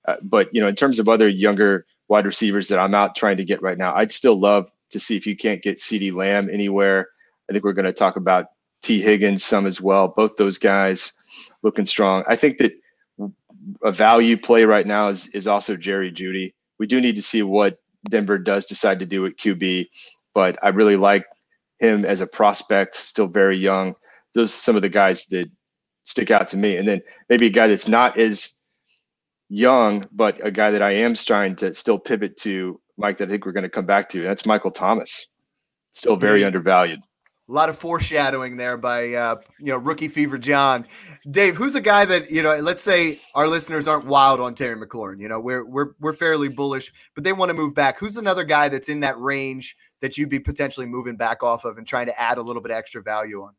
[0.07, 3.38] Uh, but, you know, in terms of other younger wide receivers that I'm out trying
[3.38, 3.95] to get right now.
[3.95, 7.08] I'd still love to see if you can't get CeeDee Lamb anywhere.
[7.50, 8.47] I think we're going to talk about
[8.82, 10.10] Tee Higgins some as well.
[10.10, 11.13] Both those guys
[11.63, 12.26] looking strong.
[12.28, 12.74] I think that
[13.82, 16.54] a value play right now is is also Jerry Jeudy.
[16.80, 19.88] We do need to see what Denver does decide to do at QB,
[20.34, 21.26] but I really like
[21.80, 23.95] him as a prospect, still very young.
[24.36, 25.50] Those are some of the guys that
[26.04, 26.76] stick out to me.
[26.76, 28.56] And then maybe a guy that's not as
[29.52, 33.32] young, but a guy that I am trying to still pivot to, Mike, that I
[33.32, 34.22] think we're going to come back to.
[34.22, 35.28] That's Michael Thomas.
[35.94, 36.48] Still very mm-hmm.
[36.48, 37.02] undervalued.
[37.50, 40.86] A lot of foreshadowing there by uh, you know rookie fever John.
[41.30, 42.56] Dave, who's a guy that you know?
[42.58, 45.20] Let's say our listeners aren't wild on Terry McLaurin.
[45.20, 48.00] You know, we're we're we're fairly bullish, but they want to move back.
[48.00, 51.78] Who's another guy that's in that range that you'd be potentially moving back off of
[51.78, 53.52] and trying to add a little bit extra value on?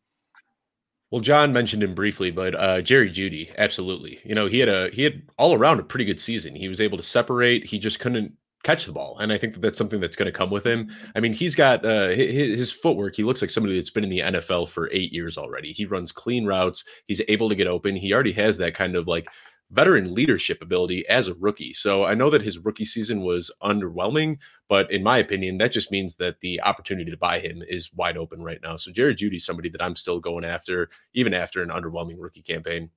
[1.12, 4.18] Well, John mentioned him briefly, but uh, Jerry Jeudy, absolutely.
[4.24, 6.56] You know, he had a he had all around a pretty good season.
[6.56, 7.66] He was able to separate.
[7.66, 8.32] He just couldn't
[8.64, 10.88] catch the ball, and I think that that's something that's going to come with him.
[11.14, 13.14] I mean, he's got uh, his, his footwork.
[13.14, 15.70] He looks like somebody that's been in the NFL for eight years already.
[15.72, 16.82] He runs clean routes.
[17.08, 17.94] He's able to get open.
[17.94, 19.28] He already has that kind of like
[19.72, 21.72] veteran leadership ability as a rookie.
[21.72, 25.90] So I know that his rookie season was underwhelming, but in my opinion, that just
[25.90, 28.76] means that the opportunity to buy him is wide open right now.
[28.76, 32.90] So Jerry Jeudy, somebody that I'm still going after, even after an underwhelming rookie campaign.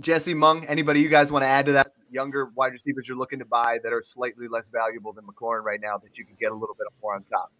[0.00, 1.92] Jesse Mung, anybody you guys want to add to that?
[2.10, 5.80] Younger wide receivers you're looking to buy that are slightly less valuable than McLaurin right
[5.82, 7.52] now that you can get a little bit more on top.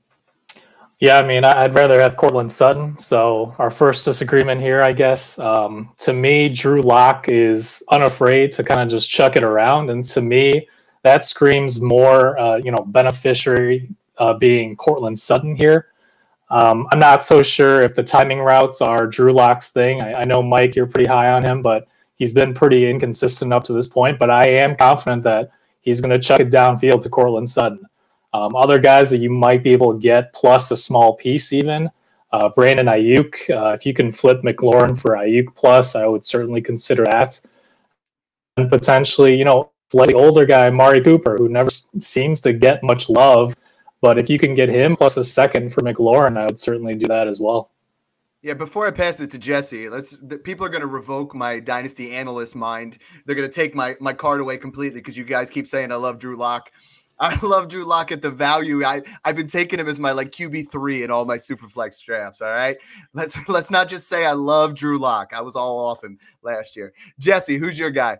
[0.98, 2.96] Yeah, I mean, I'd rather have Courtland Sutton.
[2.96, 5.38] So our first disagreement here, I guess.
[5.38, 10.02] Um, to me, Drew Lock is unafraid to kind of just chuck it around, and
[10.06, 10.66] to me,
[11.02, 15.88] that screams more, uh, you know, beneficiary uh, being Courtland Sutton here.
[16.48, 20.00] Um, I'm not so sure if the timing routes are Drew Lock's thing.
[20.00, 23.64] I, I know Mike, you're pretty high on him, but he's been pretty inconsistent up
[23.64, 24.18] to this point.
[24.18, 25.50] But I am confident that
[25.82, 27.86] he's going to chuck it downfield to Courtland Sutton.
[28.36, 31.90] Um, other guys that you might be able to get plus a small piece even.
[32.34, 36.60] Uh, Brandon Aiyuk, uh, if you can flip McLaurin for Aiyuk plus, I would certainly
[36.60, 37.40] consider that.
[38.58, 43.08] And potentially, you know, slightly older guy, Mari Cooper, who never seems to get much
[43.08, 43.56] love.
[44.02, 47.06] But if you can get him plus a second for McLaurin, I would certainly do
[47.06, 47.70] that as well.
[48.42, 50.10] Yeah, before I pass it to Jesse, let's.
[50.10, 52.98] The, people are going to revoke my dynasty analyst mind.
[53.24, 55.96] They're going to take my my card away completely because you guys keep saying I
[55.96, 56.70] love Drew Lock.
[57.18, 58.84] I love Drew Lock at the value.
[58.84, 62.00] I I've been taking him as my like QB three in all my super flex
[62.00, 62.40] drafts.
[62.40, 62.76] All right,
[63.14, 65.32] let's let's not just say I love Drew Lock.
[65.32, 66.92] I was all off him last year.
[67.18, 68.18] Jesse, who's your guy?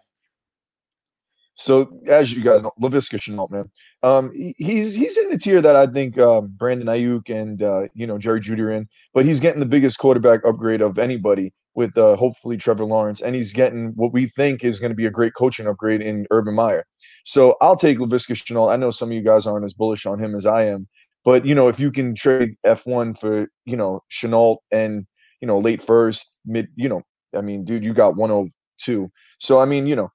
[1.59, 3.71] So as you guys know, Laviska Shenault, man,
[4.03, 8.07] um, he's he's in the tier that I think um, Brandon Aiyuk and uh, you
[8.07, 11.97] know Jerry Jeudy are in, but he's getting the biggest quarterback upgrade of anybody with
[11.97, 15.11] uh, hopefully Trevor Lawrence, and he's getting what we think is going to be a
[15.11, 16.85] great coaching upgrade in Urban Meyer.
[17.25, 18.73] So I'll take Laviska Shenault.
[18.73, 20.89] I know some of you guys aren't as bullish on him as I am,
[21.25, 25.07] but you know if you can trade F1 for you know Shenault and
[25.41, 27.03] you know late first, mid, you know,
[27.37, 29.11] I mean, dude, you got 102.
[29.39, 30.11] So I mean, you know,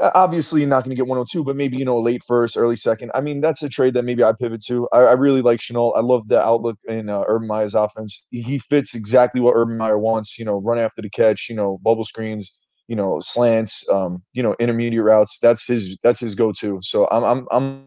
[0.00, 3.10] obviously you're not going to get 102, but maybe you know late first, early second.
[3.14, 4.88] I mean, that's a trade that maybe I pivot to.
[4.92, 5.96] I, I really like Shenault.
[5.96, 8.26] I love the outlook in uh, Urban Meyer's offense.
[8.30, 10.38] He fits exactly what Urban Meyer wants.
[10.38, 11.48] You know, run after the catch.
[11.48, 12.60] You know, bubble screens.
[12.88, 13.88] You know, slants.
[13.88, 15.38] Um, you know, intermediate routes.
[15.40, 15.98] That's his.
[16.02, 16.78] That's his go-to.
[16.82, 17.84] So I'm I'm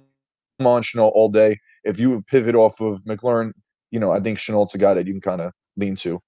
[0.59, 1.59] I'm on Shenault all day.
[1.83, 3.51] If you pivot off of McLaurin,
[3.91, 6.19] you know, I think Shenault's a guy that you can kind of lean to.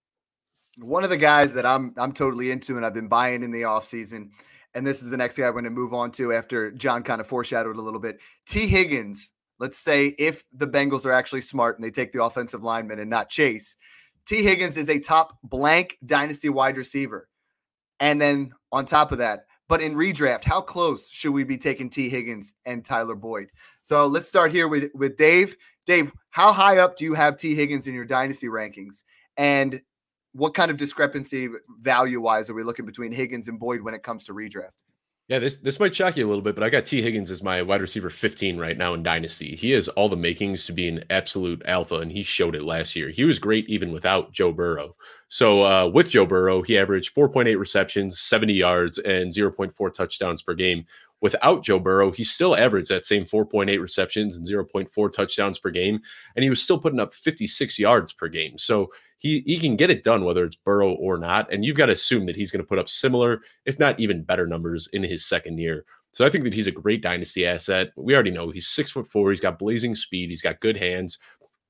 [0.77, 3.63] One of the guys that I'm I'm totally into and I've been buying in the
[3.63, 4.29] offseason,
[4.73, 7.21] and this is the next guy I'm going to move on to after John kind
[7.21, 8.19] of foreshadowed a little bit.
[8.47, 12.63] Tee Higgins, let's say if the Bengals are actually smart and they take the offensive
[12.63, 13.75] lineman and not Chase,
[14.25, 17.27] Tee Higgins is a top blank dynasty wide receiver.
[17.99, 21.89] And then on top of that, but in redraft, how close should we be taking
[21.89, 23.49] Tee Higgins and Tyler Boyd?
[23.81, 25.55] So let's start here with, with Dave.
[25.85, 29.03] Dave, how high up do you have Tee Higgins in your dynasty rankings?
[29.37, 29.81] And
[30.33, 31.49] what kind of discrepancy
[31.81, 34.71] value wise are we looking between Higgins and Boyd when it comes to redraft?
[35.29, 37.43] Yeah, this this might shock you a little bit, but I got Tee Higgins as
[37.43, 39.55] my wide receiver 15 right now in Dynasty.
[39.55, 42.95] He has all the makings to be an absolute alpha, and he showed it last
[42.95, 43.11] year.
[43.11, 44.95] He was great even without Joe Burrow.
[45.27, 50.55] So uh, with Joe Burrow, he averaged 4.8 receptions, 70 yards, and 0.4 touchdowns per
[50.55, 50.85] game.
[51.21, 55.99] Without Joe Burrow, he still averaged that same 4.8 receptions and 0.4 touchdowns per game,
[56.35, 58.57] and he was still putting up 56 yards per game.
[58.57, 58.89] So
[59.19, 61.51] he he can get it done whether it's Burrow or not.
[61.53, 64.23] And you've got to assume that he's going to put up similar, if not even
[64.23, 65.85] better numbers in his second year.
[66.11, 67.91] So I think that he's a great dynasty asset.
[67.95, 69.29] We already know he's six foot four.
[69.29, 70.29] He's got blazing speed.
[70.29, 71.19] He's got good hands.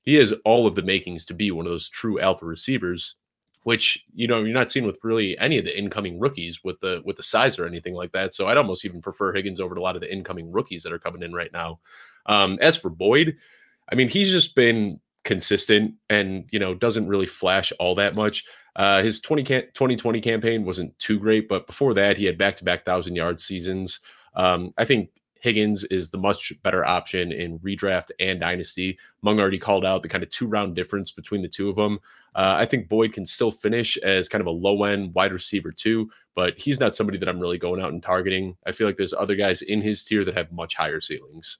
[0.02, 3.16] He has all of the makings to be one of those true alpha receivers,
[3.64, 7.02] which you know you're not seeing with really any of the incoming rookies with the
[7.04, 8.32] with the size or anything like that.
[8.32, 10.98] So I'd almost even prefer Higgins over a lot of the incoming rookies that are
[10.98, 11.80] coming in right now.
[12.26, 13.36] Um, as for Boyd,
[13.90, 18.44] I mean he's just been consistent and you know doesn't really flash all that much.
[18.76, 22.84] Uh, his 20 can- 2020 campaign wasn't too great, but before that he had back-to-back
[22.84, 24.00] thousand yard seasons.
[24.34, 28.98] Um, I think Higgins is the much better option in redraft and dynasty.
[29.22, 31.98] Mung already called out the kind of two round difference between the two of them.
[32.34, 35.72] Uh, I think Boyd can still finish as kind of a low end wide receiver
[35.72, 38.56] too, but he's not somebody that I'm really going out and targeting.
[38.66, 41.58] I feel like there's other guys in his tier that have much higher ceilings.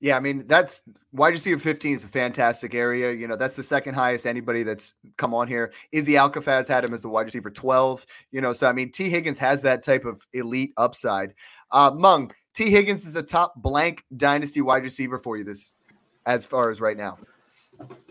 [0.00, 0.82] Yeah, I mean that's
[1.12, 3.12] wide receiver 15 is a fantastic area.
[3.12, 5.72] You know, that's the second highest anybody that's come on here.
[5.92, 8.04] Izzy Alcafaz had him as the wide receiver 12.
[8.30, 11.34] You know, so I mean Tee Higgins has that type of elite upside.
[11.70, 15.74] Uh Mung, Tee Higgins is a top blank dynasty wide receiver for you this
[16.26, 17.16] as far as right now.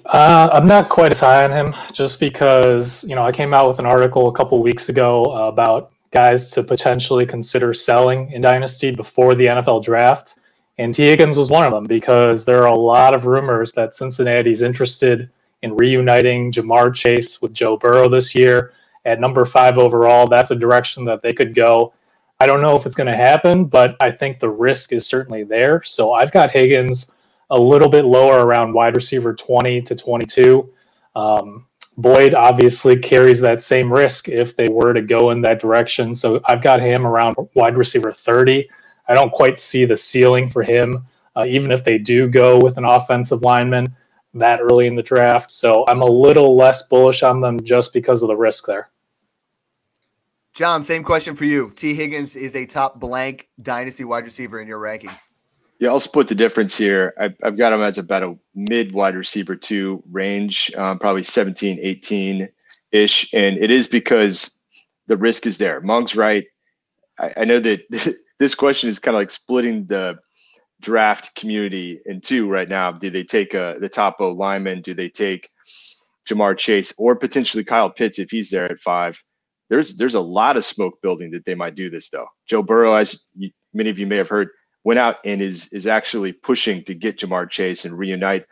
[0.06, 3.68] Uh, I'm not quite as high on him just because, you know, I came out
[3.68, 8.42] with an article a couple weeks ago uh, about guys to potentially consider selling in
[8.42, 10.38] Dynasty before the NFL draft.
[10.78, 13.96] And Tee Higgins was one of them because there are a lot of rumors that
[13.96, 15.30] Cincinnati's interested
[15.62, 18.74] in reuniting Ja'Marr Chase with Joe Burrow this year
[19.06, 20.28] at number five overall.
[20.28, 21.94] That's a direction that they could go.
[22.40, 25.44] I don't know if it's going to happen, but I think the risk is certainly
[25.44, 25.82] there.
[25.84, 27.12] So I've got Higgins
[27.50, 30.70] a little bit lower around wide receiver 20 to 22.
[31.16, 31.66] Um,
[31.98, 36.14] Boyd obviously carries that same risk if they were to go in that direction.
[36.14, 38.68] So I've got him around wide receiver 30.
[39.08, 42.78] I don't quite see the ceiling for him, uh, even if they do go with
[42.78, 43.96] an offensive lineman
[44.34, 45.50] that early in the draft.
[45.50, 48.90] So I'm a little less bullish on them just because of the risk there.
[50.54, 51.72] John, same question for you.
[51.76, 55.30] Tee Higgins is a top blank dynasty wide receiver in your rankings.
[55.80, 57.14] Yeah, I'll split the difference here.
[57.20, 61.80] I've, I've got him as about a mid wide receiver two range, um, probably 17,
[61.82, 62.48] 18
[62.92, 63.30] ish.
[63.34, 64.52] And it is because
[65.08, 65.82] the risk is there.
[65.82, 66.46] Mung's right.
[67.20, 67.82] I, I know that
[68.40, 70.16] this question is kind of like splitting the
[70.82, 72.92] draft community in two right now.
[72.92, 74.82] Do they take a, the top O lineman?
[74.82, 75.50] Do they take
[76.28, 79.22] Ja'Marr Chase or potentially Kyle Pitts if he's there at five?
[79.70, 82.28] There's there's a lot of smoke building that they might do this though.
[82.48, 84.50] Joe Burrow, as you, many of you may have heard,
[84.84, 88.46] went out and is is actually pushing to get Ja'Marr Chase and reunite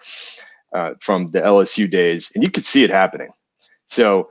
[0.73, 3.29] uh, from the LSU days, and you could see it happening.
[3.85, 4.29] So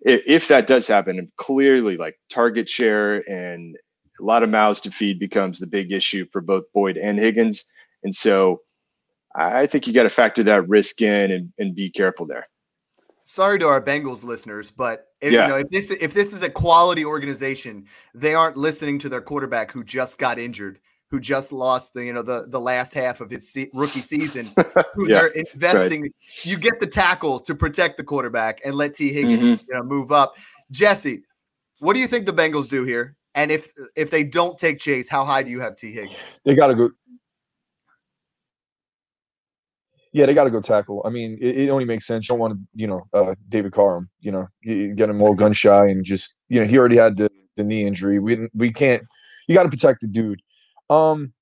[0.00, 3.76] if that does happen, clearly like target share and
[4.20, 7.64] a lot of mouths to feed becomes the big issue for both Boyd and Higgins.
[8.02, 8.62] And so
[9.34, 12.48] I think you got to factor that risk in and, and be careful there.
[13.24, 15.42] Sorry to our Bengals listeners, but if, yeah.
[15.42, 19.20] you know if this if this is a quality organization, they aren't listening to their
[19.20, 20.78] quarterback who just got injured,
[21.10, 24.48] who just lost the you know the the last half of his se- rookie season.
[24.94, 26.02] Who yeah, they're investing.
[26.02, 26.14] Right.
[26.42, 29.64] You get the tackle to protect the quarterback and let Tee Higgins mm-hmm.
[29.68, 30.36] you know, move up.
[30.70, 31.22] Jesse,
[31.80, 33.15] what do you think the Bengals do here?
[33.36, 36.16] And if if they don't take Chase, how high do you have Tee Higgins?
[36.44, 36.90] They got to go.
[40.12, 41.02] Yeah, they got to go tackle.
[41.04, 42.26] I mean, it, it, only makes sense.
[42.26, 45.52] You don't want to, you know, uh, David Carr, you know, get him all gun
[45.52, 48.18] shy and just, you know, he already had the, the knee injury.
[48.18, 49.02] We we can't.
[49.46, 50.40] You got to protect the dude.
[50.88, 51.34] Um,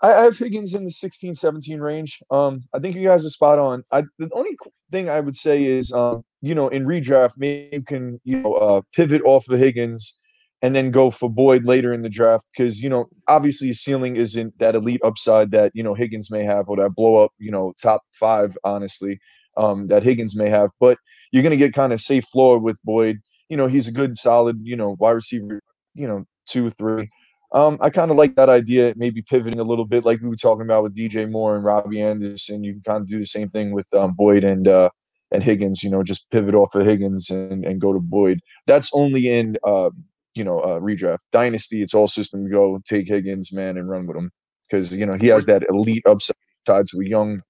[0.00, 2.22] I, I have Higgins in the 16, 17 range.
[2.30, 3.84] Um, I think you guys are spot on.
[3.92, 4.56] I the only
[4.90, 8.54] thing I would say is, um, you know, in redraft, maybe you can, you know,
[8.54, 10.18] uh, pivot off the Higgins
[10.62, 14.16] and then go for Boyd later in the draft because you know obviously his ceiling
[14.16, 17.50] isn't that elite upside that you know Higgins may have or that blow up you
[17.50, 19.18] know top five honestly.
[19.56, 20.70] um, that Higgins may have.
[20.80, 20.98] But
[21.30, 23.18] you're going to get kind of safe floor with Boyd.
[23.48, 25.60] You know, he's a good, solid, you know, wide receiver.
[25.94, 27.10] You know, two, or three.
[27.52, 30.36] Um, I kind of like that idea, maybe pivoting a little bit, like we were
[30.36, 32.64] talking about with DJ Moore and Robbie Anderson.
[32.64, 34.88] You can kind of do the same thing with um, Boyd and uh,
[35.30, 35.82] and Higgins.
[35.82, 38.40] You know, just pivot off of Higgins and, and go to Boyd.
[38.66, 39.90] That's only in uh,
[40.34, 41.82] you know uh, redraft dynasty.
[41.82, 42.80] It's all system go.
[42.86, 44.30] Tee Higgins, man, and run with him
[44.68, 47.40] because you know he has that elite upside to a young,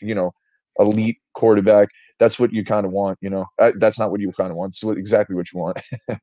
[0.00, 0.32] you know,
[0.78, 1.88] elite quarterback.
[2.18, 3.18] That's what you kind of want.
[3.20, 4.70] You know, that's not what you kind of want.
[4.70, 5.78] It's exactly what you want.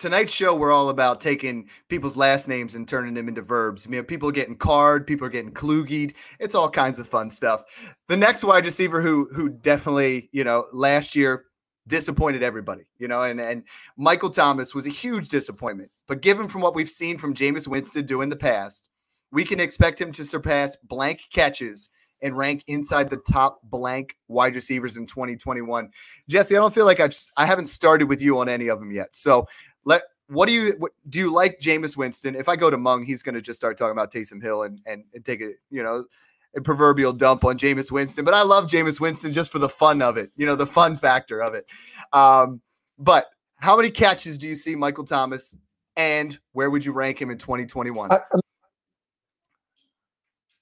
[0.00, 3.86] tonight's show we're all about taking people's last names and turning them into verbs.
[3.86, 6.14] I mean, people are getting card, people are getting klugied.
[6.38, 7.62] It's all kinds of fun stuff.
[8.08, 11.44] The next wide receiver who who definitely, you know, last year
[11.90, 13.64] disappointed everybody, you know, and and
[13.98, 15.90] Michael Thomas was a huge disappointment.
[16.06, 18.88] But given from what we've seen from Jameis Winston do in the past,
[19.30, 21.90] we can expect him to surpass blank catches
[22.22, 25.90] and rank inside the top blank wide receivers in 2021.
[26.28, 28.92] Jesse, I don't feel like I've I haven't started with you on any of them
[28.92, 29.08] yet.
[29.12, 29.46] So
[29.84, 32.34] let what do you what, do you like Jameis Winston?
[32.36, 34.80] If I go to Mung, he's going to just start talking about Taysom Hill and,
[34.86, 36.06] and and take it, you know
[36.56, 38.24] a proverbial dump on Jameis Winston.
[38.24, 40.96] But I love Jameis Winston just for the fun of it, you know, the fun
[40.96, 41.66] factor of it.
[42.12, 42.60] Um,
[42.98, 45.54] but how many catches do you see Michael Thomas,
[45.96, 48.12] and where would you rank him in 2021?
[48.12, 48.18] I,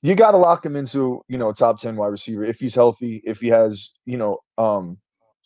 [0.02, 3.20] you got to lock him into you know top 10 wide receiver if he's healthy
[3.24, 4.96] if he has you know um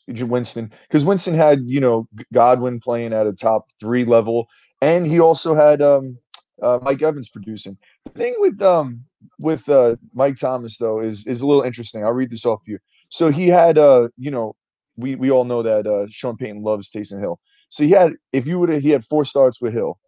[0.09, 4.49] Winston because Winston had you know Godwin playing at a top three level,
[4.81, 6.19] and he also had um,
[6.63, 7.77] uh, Mike Evans producing.
[8.05, 9.05] The thing with um
[9.43, 12.05] with uh, Mike Thomas though is is a little interesting.
[12.05, 12.79] I'll read this off to you.
[13.09, 14.55] So he had uh you know
[14.97, 17.39] we we all know that uh, Sean Payton loves Taysom Hill.
[17.69, 19.99] So he had if you would have he had four starts with Hill,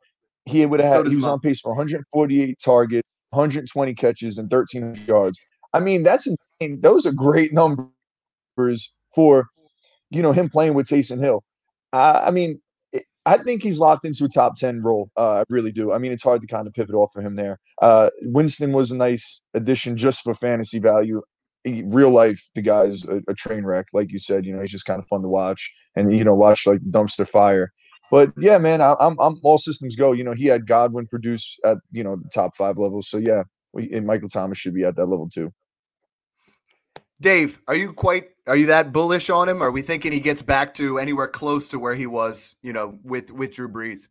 [0.46, 4.50] he would have had so he was on pace for 148 targets, 120 catches, and
[4.50, 5.38] 13 yards.
[5.72, 6.80] I mean that's insane.
[6.80, 9.48] Those are great numbers for
[10.14, 11.42] you know, him playing with Taysom Hill.
[11.92, 12.60] Uh, I mean,
[13.26, 15.10] I think he's locked into a top 10 role.
[15.16, 15.92] Uh, I really do.
[15.92, 17.58] I mean, it's hard to kind of pivot off of him there.
[17.80, 21.22] Uh, Winston was a nice addition just for fantasy value.
[21.64, 23.86] He, real life, the guy's a, a, train wreck.
[23.94, 26.34] Like you said, you know, he's just kind of fun to watch and, you know,
[26.34, 27.72] watch like dumpster fire.
[28.10, 30.12] But yeah, man, I, am I'm, I'm all systems go.
[30.12, 33.08] You know, he had Godwin produce at, you know, the top five levels.
[33.08, 35.50] So yeah, we, and Michael Thomas should be at that level too.
[37.24, 39.62] Dave, are you quite are you that bullish on him?
[39.62, 42.98] Are we thinking he gets back to anywhere close to where he was, you know,
[43.02, 44.08] with with Drew Brees?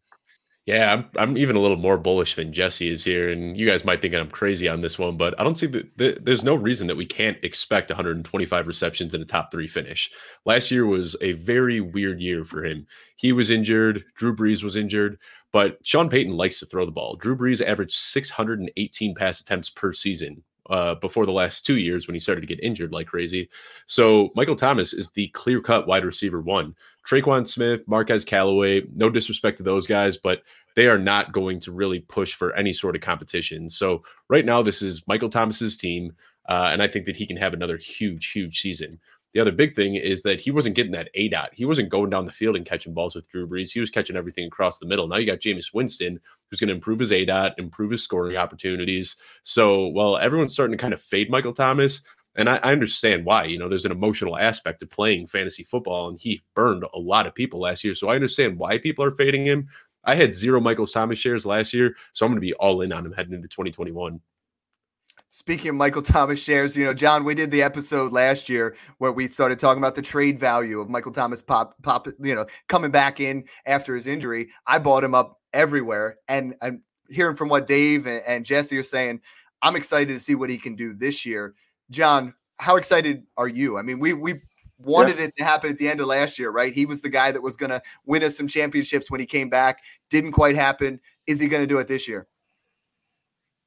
[0.65, 3.86] Yeah, I'm, I'm even a little more bullish than Jesse is here, and you guys
[3.86, 6.56] might think I'm crazy on this one, but I don't see that the, there's no
[6.56, 10.10] reason that we can't expect 125 receptions in a top three finish.
[10.45, 12.88] Last year was a very weird year for him.
[13.17, 15.19] He was injured, Drew Brees was injured,
[15.52, 17.15] but Sean Payton likes to throw the ball.
[17.17, 22.13] Drew Brees averaged 618 pass attempts per season uh, before the last two years when
[22.15, 23.49] he started to get injured like crazy.
[23.86, 26.76] So Michael Thomas is the clear cut wide receiver one.
[27.08, 30.43] Tre'Quan Smith, Marquez Callaway, no disrespect to those guys, but
[30.76, 33.69] they are not going to really push for any sort of competition.
[33.69, 36.13] So right now, this is Michael Thomas's team.
[36.49, 38.99] Uh, and I think that he can have another huge, huge season.
[39.34, 41.52] The other big thing is that he wasn't getting that A dot.
[41.54, 43.71] He wasn't going down the field and catching balls with Drew Brees.
[43.71, 45.08] He was catching everything across the middle.
[45.08, 46.19] Now you got Jameis Winston,
[46.54, 49.16] who's going to improve his A dot, improve his scoring opportunities.
[49.42, 52.04] So while everyone's starting to kind of fade Michael Thomas,
[52.36, 53.46] and I, I, understand why.
[53.46, 57.26] You know, there's an emotional aspect to playing fantasy football, and he burned a lot
[57.26, 57.96] of people last year.
[57.96, 59.68] So I understand why people are fading him.
[60.04, 62.92] I had zero Michael Thomas shares last year, so I'm going to be all in
[62.92, 64.22] on him heading into 2021.
[65.32, 69.12] Speaking of Michael Thomas shares, you know, John, we did the episode last year where
[69.12, 72.92] we started talking about the trade value of Michael Thomas pop pop, you know, coming
[72.92, 74.50] back in after his injury.
[74.68, 76.18] I bought him up everywhere.
[76.28, 79.22] And I'm hearing from what Dave and, and Jesse are saying.
[79.62, 81.54] I'm excited to see what he can do this year.
[81.89, 83.78] John, how excited are you?
[83.78, 84.42] I mean, we we
[84.80, 85.26] wanted yeah.
[85.26, 86.74] it to happen at the end of last year, right?
[86.74, 89.50] He was the guy that was going to win us some championships when he came
[89.50, 89.80] back.
[90.10, 91.00] Didn't quite happen.
[91.28, 92.28] Is he going to do it this year?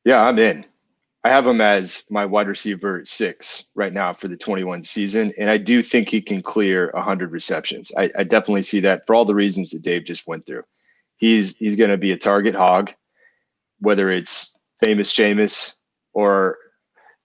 [0.04, 0.66] Yeah, I'm in.
[1.24, 5.32] I have him as my wide receiver six right now for the 21 season.
[5.36, 7.90] And I do think he can clear 100 receptions.
[7.96, 10.62] I, I definitely see that for all the reasons that Dave just went through.
[11.16, 12.92] He's he's going to be a target hog,
[13.80, 15.74] whether it's famous Jameis
[16.12, 16.58] or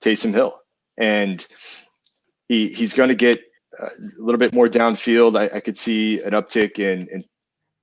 [0.03, 0.57] Taysom Hill.
[0.97, 1.45] And
[2.47, 3.39] he he's going to get
[3.80, 5.38] a little bit more downfield.
[5.38, 7.24] I, I could see an uptick in, in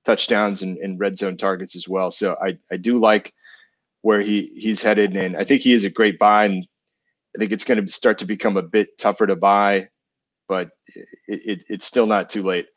[0.05, 2.11] touchdowns and, and red zone targets as well.
[2.11, 3.33] So I, I do like
[4.01, 6.45] where he he's headed, and I think he is a great buy.
[6.45, 6.65] And
[7.35, 9.89] I think it's going to start to become a bit tougher to buy,
[10.47, 10.69] but
[11.27, 12.67] it, it, it's still not too late.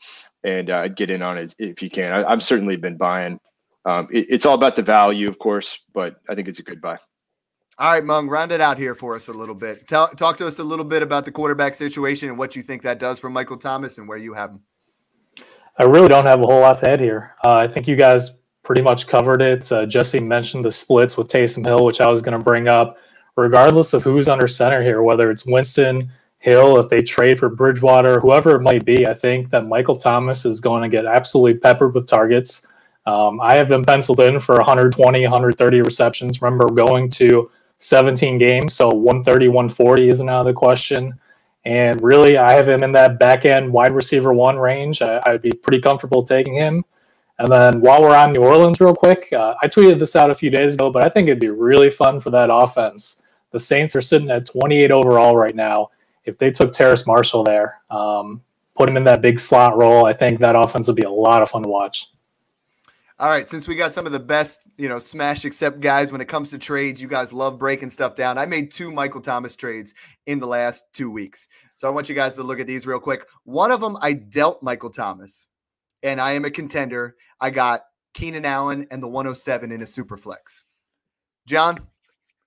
[0.44, 2.12] And uh, I'd get in on it if you can.
[2.12, 3.38] I, have certainly been buying.
[3.84, 6.80] Um, it, it's all about the value, of course, but I think it's a good
[6.80, 6.98] buy.
[7.78, 9.88] All right, Mung, round it out here for us a little bit.
[9.88, 12.82] Tell, talk to us a little bit about the quarterback situation and what you think
[12.82, 14.60] that does for Michael Thomas and where you have him.
[15.78, 17.34] I really don't have a whole lot to add here.
[17.44, 19.72] Uh, I think you guys pretty much covered it.
[19.72, 22.98] Uh, Jesse mentioned the splits with Taysom Hill, which I was going to bring up.
[23.36, 26.12] Regardless of who's under center here, whether it's Winston,
[26.42, 30.44] Hill, if they trade for Bridgewater, whoever it might be, I think that Michael Thomas
[30.44, 32.66] is going to get absolutely peppered with targets.
[33.06, 36.42] Um, I have him penciled in for 120, 130 receptions.
[36.42, 41.16] Remember going to 17 games, so 130, 140 isn't out of the question.
[41.64, 45.00] And really, I have him in that back end wide receiver one range.
[45.00, 46.84] I, would be pretty comfortable taking him.
[47.38, 50.34] And then while we're on New Orleans, real quick, uh, I tweeted this out a
[50.34, 53.22] few days ago, but I think it'd be really fun for that offense.
[53.52, 55.90] The Saints are sitting at 28 overall right now.
[56.24, 58.40] If they took Terrace Marshall there, um,
[58.76, 61.42] put him in that big slot role, I think that offense would be a lot
[61.42, 62.08] of fun to watch.
[63.18, 66.20] All right, since we got some of the best, you know, smash accept guys when
[66.20, 68.36] it comes to trades, you guys love breaking stuff down.
[68.36, 69.94] I made two Michael Thomas trades
[70.26, 71.46] in the last two weeks.
[71.76, 73.28] So I want you guys to look at these real quick.
[73.44, 75.46] One of them, I dealt Michael Thomas,
[76.02, 77.14] and I am a contender.
[77.40, 80.64] I got Keenan Allen and the 107 in a super flex.
[81.46, 81.78] John,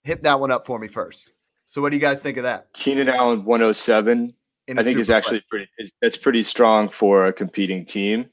[0.03, 1.32] hit that one up for me first.
[1.76, 2.67] So what do you guys think of that?
[2.71, 4.34] Keenan Allen 107,
[4.78, 8.30] I think is actually pretty, is, that's pretty strong for a competing team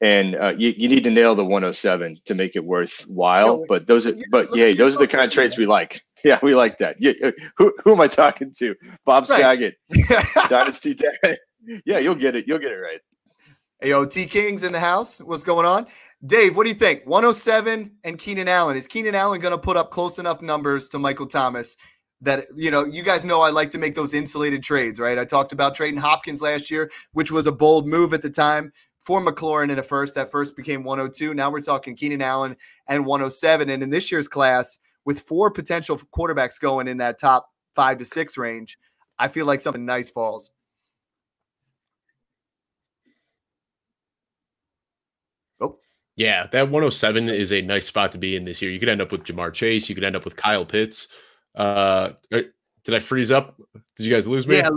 [0.00, 3.58] and uh, you, you need to nail the 107 to make it worthwhile.
[3.58, 6.02] No, but those are, but yeah, those are the kind of traits we like.
[6.24, 6.94] Yeah, we like that.
[7.00, 8.76] Yeah, uh, who, who am I talking to?
[9.04, 9.40] Bob right.
[9.40, 9.74] Saget,
[10.48, 11.36] Dynasty Dad.
[11.84, 12.46] Yeah, you'll get it.
[12.46, 13.00] You'll get it right.
[13.82, 15.20] AOT Kings in the house.
[15.20, 15.88] What's going on?
[16.24, 17.04] Dave, what do you think?
[17.06, 18.76] 107 and Keenan Allen.
[18.76, 21.76] Is Keenan Allen going to put up close enough numbers to Michael Thomas
[22.22, 25.18] that, you know, you guys know I like to make those insulated trades, right?
[25.18, 28.72] I talked about trading Hopkins last year, which was a bold move at the time
[29.00, 30.14] for McLaurin in a first.
[30.14, 31.34] That first became 102.
[31.34, 32.56] Now we're talking Keenan Allen
[32.86, 33.68] and 107.
[33.68, 38.04] And in this year's class, with four potential quarterbacks going in that top five to
[38.04, 38.78] six range,
[39.18, 40.50] I feel like something nice falls.
[45.60, 45.78] Oh.
[46.14, 48.70] Yeah, that 107 is a nice spot to be in this year.
[48.70, 49.88] You could end up with Ja'Marr Chase.
[49.88, 51.08] You could end up with Kyle Pitts.
[51.54, 53.60] Uh, did I freeze up?
[53.96, 54.56] Did you guys lose me?
[54.56, 54.70] Yeah,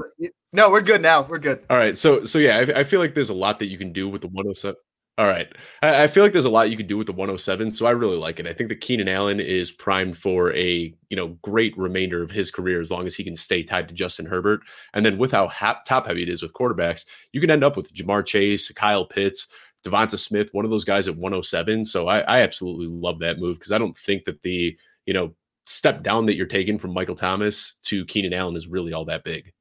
[0.53, 1.23] no, we're good now.
[1.23, 1.65] We're good.
[1.69, 1.97] All right.
[1.97, 4.21] So, so yeah, I, I feel like there's a lot that you can do with
[4.21, 4.75] the 107.
[5.17, 5.47] All right.
[5.81, 7.71] I, I, feel like there's a lot you can do with the 107.
[7.71, 8.47] So I really like it.
[8.47, 12.51] I think that Keenan Allen is primed for a, you know, great remainder of his
[12.51, 14.59] career as long as he can stay tied to Justin Herbert.
[14.93, 15.47] And then with how
[15.85, 19.47] top heavy it is with quarterbacks, you can end up with Ja'Marr Chase, Kyle Pitts,
[19.85, 21.85] Devonta Smith, one of those guys at 107.
[21.85, 25.33] So I, I absolutely love that move because I don't think that the, you know,
[25.65, 29.23] step down that you're taking from Michael Thomas to Keenan Allen is really all that
[29.23, 29.51] big.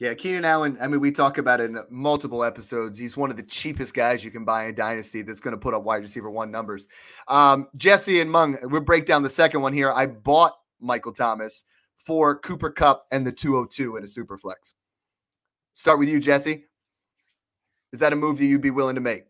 [0.00, 0.78] Yeah, Keenan Allen.
[0.80, 2.98] I mean, we talk about it in multiple episodes.
[2.98, 5.74] He's one of the cheapest guys you can buy in Dynasty that's going to put
[5.74, 6.86] up wide receiver one numbers.
[7.26, 9.90] Um, Jesse and Mung, we'll break down the second one here.
[9.90, 11.64] I bought Michael Thomas
[11.96, 14.76] for Cooper Kupp and the 202 in a super flex.
[15.74, 16.64] Start with you, Jesse.
[17.92, 19.24] Is that a move that you'd be willing to make?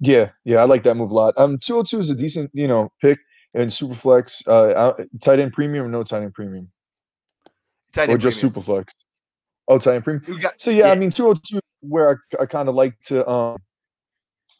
[0.00, 1.34] Yeah, yeah, I like that move a lot.
[1.36, 3.18] Um, 202 is a decent, you know, pick
[3.58, 4.46] and Superflex.
[4.46, 6.70] Uh, tight end premium or no tight end premium?
[7.92, 8.94] Tight or just super flex.
[9.66, 10.40] Oh, tight end premium.
[10.40, 13.58] Got, so yeah, yeah, I mean, 202 where I, I kind of like to um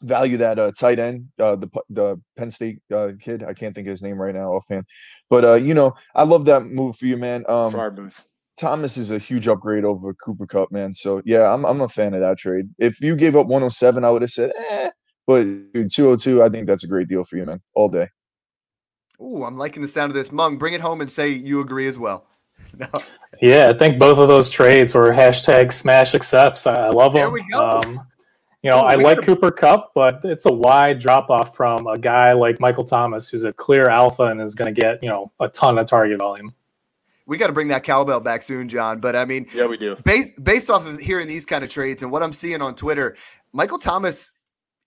[0.01, 3.43] value that uh tight end, uh the the Penn State uh, kid.
[3.43, 4.85] I can't think of his name right now offhand.
[5.29, 7.45] But uh, you know, I love that move for you, man.
[7.47, 8.23] Um move.
[8.59, 10.93] Thomas is a huge upgrade over Cooper Kupp, man.
[10.93, 12.65] So yeah, I'm I'm a fan of that trade.
[12.77, 14.89] If you gave up 107, I would have said, eh.
[15.25, 15.43] But
[15.73, 17.61] dude, 202, I think that's a great deal for you, man.
[17.75, 18.09] All day.
[19.21, 20.31] Ooh, I'm liking the sound of this.
[20.31, 22.25] Mung, bring it home and say you agree as well.
[22.77, 22.87] no.
[23.41, 26.67] Yeah, I think both of those trades were hashtag smash accepts.
[26.67, 27.25] I love them.
[27.25, 27.59] There we go.
[27.59, 28.01] Um,
[28.61, 29.21] you know, oh, I like gotta...
[29.21, 33.45] Cooper Kupp, but it's a wide drop off from a guy like Michael Thomas, who's
[33.45, 36.53] a clear alpha and is going to get, you know, a ton of target volume.
[37.25, 38.99] We got to bring that cowbell back soon, John.
[38.99, 39.95] But I mean, yeah, we do.
[40.03, 43.15] Based based off of hearing these kind of trades and what I'm seeing on Twitter,
[43.53, 44.31] Michael Thomas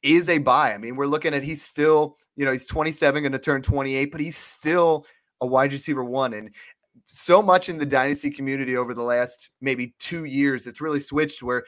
[0.03, 0.75] is a buy.
[0.75, 4.13] I mean, we're looking at he's still, you know, he's 27, going to turn 28,
[4.13, 5.07] but he's still
[5.41, 6.33] a wide receiver one.
[6.35, 6.51] And
[7.05, 11.43] so much in the dynasty community over the last maybe two years, it's really switched
[11.43, 11.65] where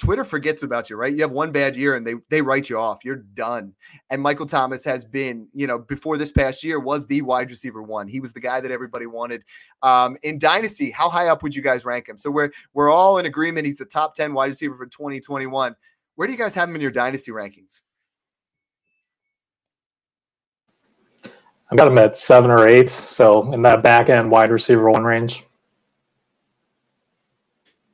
[0.00, 1.12] Twitter forgets about you, right?
[1.12, 3.04] You have one bad year and they they write you off.
[3.04, 3.74] You're done.
[4.08, 7.82] And Michael Thomas has been, you know, before this past year was the wide receiver
[7.82, 8.08] one.
[8.08, 9.44] He was the guy that everybody wanted.
[9.82, 12.16] Um, in Dynasty, how high up would you guys rank him?
[12.16, 13.66] So we're we're all in agreement.
[13.66, 15.76] He's a top 10 wide receiver for 2021.
[16.14, 17.82] Where do you guys have him in your Dynasty rankings?
[21.70, 25.04] I've got him at seven or eight, so in that back end wide receiver one
[25.04, 25.44] range.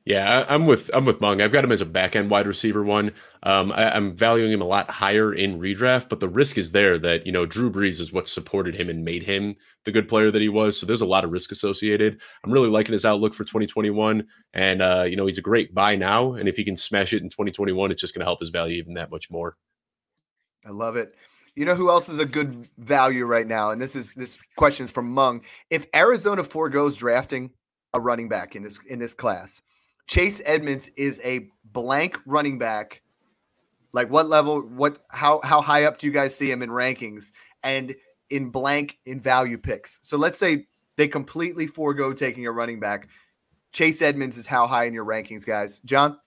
[0.07, 1.41] Yeah, I, am with I'm with Mung.
[1.41, 3.11] I've got him as a back end wide receiver one.
[3.43, 6.97] Um, I, am valuing him a lot higher in redraft, but the risk is there
[7.01, 10.31] that you know Drew Brees is what supported him and made him the good player
[10.31, 10.79] that he was.
[10.79, 12.21] So there's a lot of risk associated.
[12.45, 14.25] I'm really liking his outlook for 2021,
[14.55, 16.35] and uh, you know he's a great buy now.
[16.35, 18.79] And if he can smash it in 2021, it's just going to help his value
[18.79, 19.57] even that much more.
[20.65, 21.17] I love it.
[21.57, 23.71] You know who else is a good value right now?
[23.71, 25.43] And this is this question is from Mung.
[25.71, 27.51] If Arizona foregoes drafting
[27.95, 29.63] a running back in this in this class
[30.07, 33.03] Chase Edmonds is a blank running back.
[33.93, 37.33] Like what level, what how how high up do you guys see him in rankings
[37.63, 37.95] and
[38.31, 39.99] in blank in value picks?
[40.03, 43.09] So let's say they completely forego taking a running back.
[43.73, 45.81] Chase Edmonds is how high in your rankings, guys?
[45.81, 46.19] John?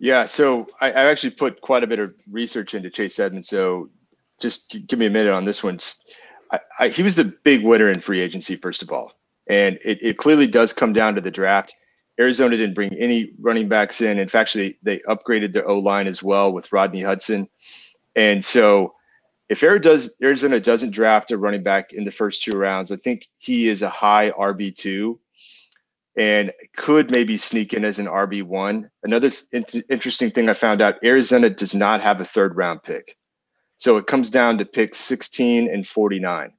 [0.00, 3.48] Yeah, so I, I, actually put quite a bit of research into Chase Edmonds.
[3.48, 3.90] So
[4.40, 5.78] just give me a minute on this one.
[6.50, 9.12] I, I, he was the big winner in free agency, first of all.
[9.46, 11.74] And it, it clearly does come down to the draft.
[12.18, 14.18] Arizona didn't bring any running backs in.
[14.18, 17.46] In fact, they, they upgraded their O line as well with Rodney Hudson.
[18.16, 18.94] And so
[19.50, 23.68] if Arizona doesn't draft a running back in the first two rounds, I think he
[23.68, 25.18] is a high RB2
[26.20, 28.88] and could maybe sneak in as an RB1.
[29.02, 33.16] Another th- interesting thing I found out Arizona does not have a third round pick.
[33.78, 36.52] So it comes down to pick 16 and 49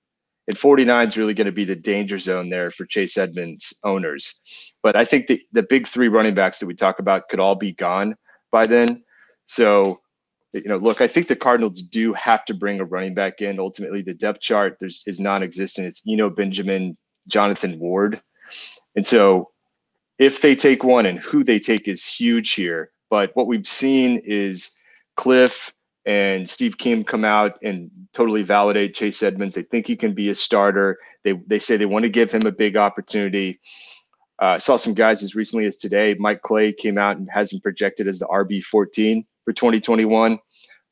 [0.48, 4.42] and 49 is really going to be the danger zone there for Chase Edmonds owners.
[4.84, 7.56] But I think the, the big three running backs that we talk about could all
[7.56, 8.16] be gone
[8.52, 9.04] by then.
[9.46, 10.02] So,
[10.54, 13.60] you know, look, I think the Cardinals do have to bring a running back in.
[13.60, 15.88] Ultimately, the depth chart there's is non-existent.
[15.88, 16.98] It's Eno Benjamin,
[17.28, 18.22] Jonathan Ward.
[18.96, 19.52] And so
[20.20, 22.92] if they take one and who they take is huge here.
[23.10, 24.72] But what we've seen is
[25.18, 25.74] Cliff
[26.06, 29.56] and Steve Keim come out and totally validate Chase Edmonds.
[29.56, 30.98] They think he can be a starter.
[31.24, 33.60] They they say they want to give him a big opportunity.
[34.42, 36.16] Uh, I saw some guys as recently as today.
[36.20, 40.40] Mike Clay came out and has him projected as the RB 14 for 2021.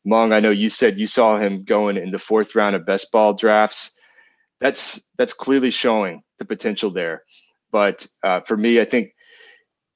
[0.06, 3.12] Mung, I know you said you saw him going in the fourth round of best
[3.12, 4.00] ball drafts.
[4.62, 7.24] That's that's clearly showing the potential there.
[7.72, 9.14] But uh, for me, I think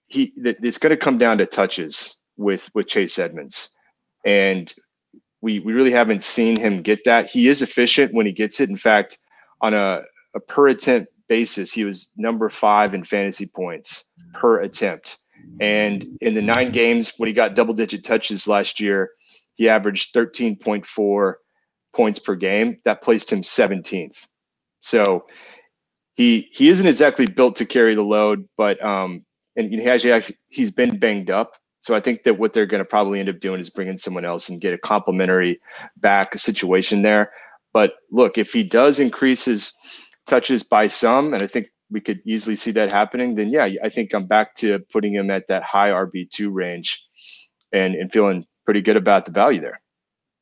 [0.08, 3.70] he it's going to come down to touches with with Chase Edmonds.
[4.26, 4.74] And
[5.42, 7.30] we we really haven't seen him get that.
[7.30, 8.70] He is efficient when he gets it.
[8.70, 9.18] In fact,
[9.62, 10.02] on a,
[10.36, 15.18] a per attempt basis, he was number five in fantasy points per attempt.
[15.60, 19.10] And in the nine games when he got double digit touches last year,
[19.56, 21.34] he averaged 13.4
[21.94, 22.78] points per game.
[22.86, 24.26] That placed him 17th.
[24.80, 25.26] So
[26.16, 30.72] he he isn't exactly built to carry the load, but um, and he actually he's
[30.72, 31.54] been banged up.
[31.82, 34.26] So I think that what they're going to probably end up doing is bringing someone
[34.26, 35.60] else and get a complementary
[35.98, 37.32] back situation there.
[37.74, 39.74] But look, if he does increase his
[40.28, 43.90] touches by some, and I think we could easily see that happening, then yeah, I
[43.90, 47.06] think I'm back to putting him at that high RB2 range
[47.74, 49.82] and, and feeling pretty good about the value there.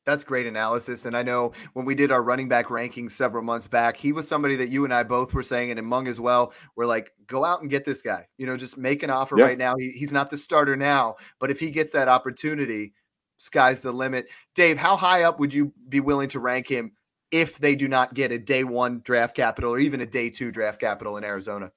[0.04, 1.04] That's great analysis.
[1.04, 4.26] And I know when we did our running back rankings several months back, he was
[4.26, 7.44] somebody that you and I both were saying, and among as well, we're like, go
[7.44, 8.26] out and get this guy.
[8.36, 9.74] You know, just make an offer right now.
[9.78, 12.94] He, he's not the starter now, but if he gets that opportunity,
[13.38, 14.26] sky's the limit.
[14.54, 16.92] Dave, how high up would you be willing to rank him
[17.30, 20.50] if they do not get a day one draft capital or even a day two
[20.50, 21.70] draft capital in Arizona?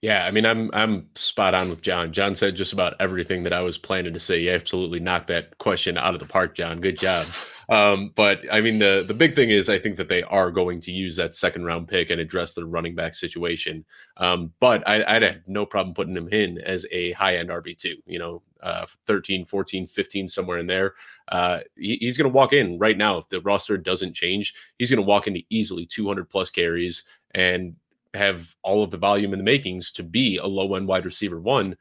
[0.00, 2.12] Yeah, I mean, I'm I'm spot on with John.
[2.12, 4.38] John said just about everything that I was planning to say.
[4.38, 6.80] You absolutely knocked that question out of the park, John.
[6.80, 7.26] Good job.
[7.68, 10.80] Um, but I mean, the the big thing is I think that they are going
[10.80, 13.84] to use that second round pick and address the running back situation.
[14.16, 17.76] Um, but I, would have no problem putting him in as a high end RB
[17.76, 17.96] two.
[18.06, 20.94] You know, uh, 13, 14, 15, somewhere in there.
[21.28, 24.54] Uh, he, he's going to walk in right now if the roster doesn't change.
[24.78, 27.76] He's going to walk into easily 200 plus carries and
[28.14, 31.38] have all of the volume in the makings to be a low end wide receiver
[31.38, 31.76] one.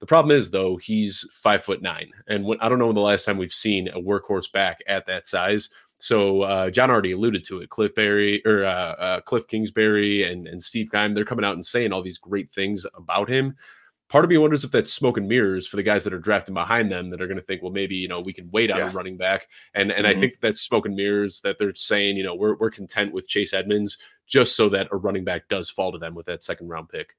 [0.00, 3.00] The problem is though he's five foot nine, and when, I don't know when the
[3.00, 5.68] last time we've seen a workhorse back at that size.
[5.98, 7.70] So uh, John already alluded to it.
[7.70, 11.66] Cliff Barry or uh, uh, Cliff Kingsbury and and Steve Keim, they're coming out and
[11.66, 13.56] saying all these great things about him.
[14.08, 16.54] Part of me wonders if that's smoke and mirrors for the guys that are drafting
[16.54, 18.78] behind them that are going to think, well, maybe you know we can wait on
[18.78, 18.90] yeah.
[18.90, 20.16] a running back, and and mm-hmm.
[20.16, 23.26] I think that's smoke and mirrors that they're saying, you know, we're we're content with
[23.26, 26.68] Chase Edmonds just so that a running back does fall to them with that second
[26.68, 27.16] round pick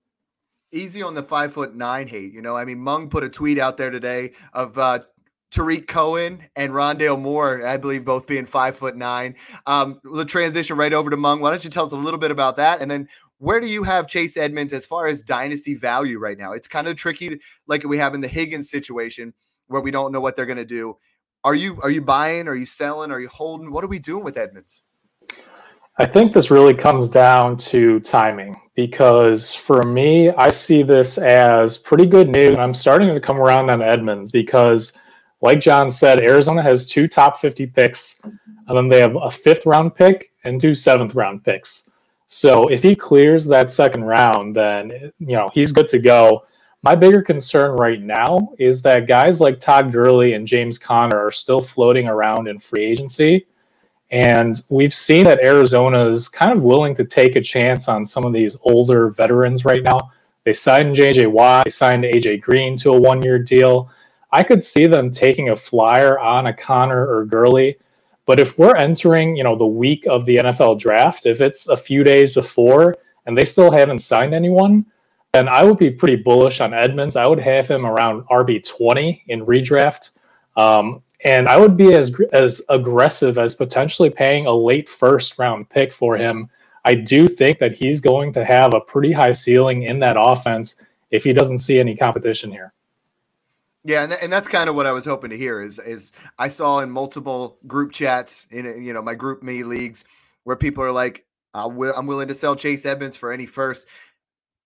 [0.72, 2.34] easy on the five foot nine hate.
[2.34, 5.00] You know, I mean, Mung put a tweet out there today of uh,
[5.52, 9.36] Tarik Cohen and Rondale Moore, I believe, both being five foot nine.
[9.66, 11.40] Um, we'll transition right over to Mung.
[11.40, 13.08] Why don't you tell us a little bit about that, and then
[13.40, 16.52] where do you have Chase Edmonds as far as dynasty value right now?
[16.52, 19.34] It's kind of tricky, like we have in the Higgins situation,
[19.68, 20.98] where we don't know what they're going to do.
[21.44, 22.48] Are you are you buying?
[22.48, 23.12] Are you selling?
[23.12, 23.72] Are you holding?
[23.72, 24.84] What are we doing with Edmonds?
[26.02, 31.78] I think this really comes down to timing because for me, I see this as
[31.78, 32.58] pretty good news.
[32.58, 34.98] I'm starting to come around on Edmonds because,
[35.42, 39.66] like John said, Arizona has two top 50 picks, and then they have a fifth
[39.66, 41.90] round pick and two seventh round picks.
[42.28, 46.46] So if he clears that second round, then you know he's good to go.
[46.82, 51.32] My bigger concern right now is that guys like Todd Gurley and James Conner are
[51.32, 53.46] still floating around in free agency
[54.12, 58.26] and we've seen that Arizona is kind of willing to take a chance on some
[58.26, 60.12] of these older veterans right now.
[60.46, 63.90] They signed JJ Watt, they signed AJ Green to a one year deal.
[64.32, 67.78] I could see them taking a flyer on a Conner or Gurley.
[68.26, 71.78] But if we're entering, you know, the week of the NFL draft, if it's a
[71.78, 72.96] few days before
[73.26, 74.86] and they still haven't signed anyone,
[75.34, 77.16] then I would be pretty bullish on Edmonds.
[77.16, 80.12] I would have him around RB twenty in redraft.
[80.58, 85.70] Um, and I would be as as aggressive as potentially paying a late first round
[85.70, 86.50] pick for him.
[86.86, 90.82] I do think that he's going to have a pretty high ceiling in that offense
[91.12, 92.74] if he doesn't see any competition here.
[93.84, 95.62] Yeah, and, and that's kind of what I was hoping to hear.
[95.62, 100.06] Is is I saw in multiple group chats in you know my group me leagues
[100.44, 101.76] where people are like, I'm
[102.08, 103.88] willing to sell Chase Edmonds for any first.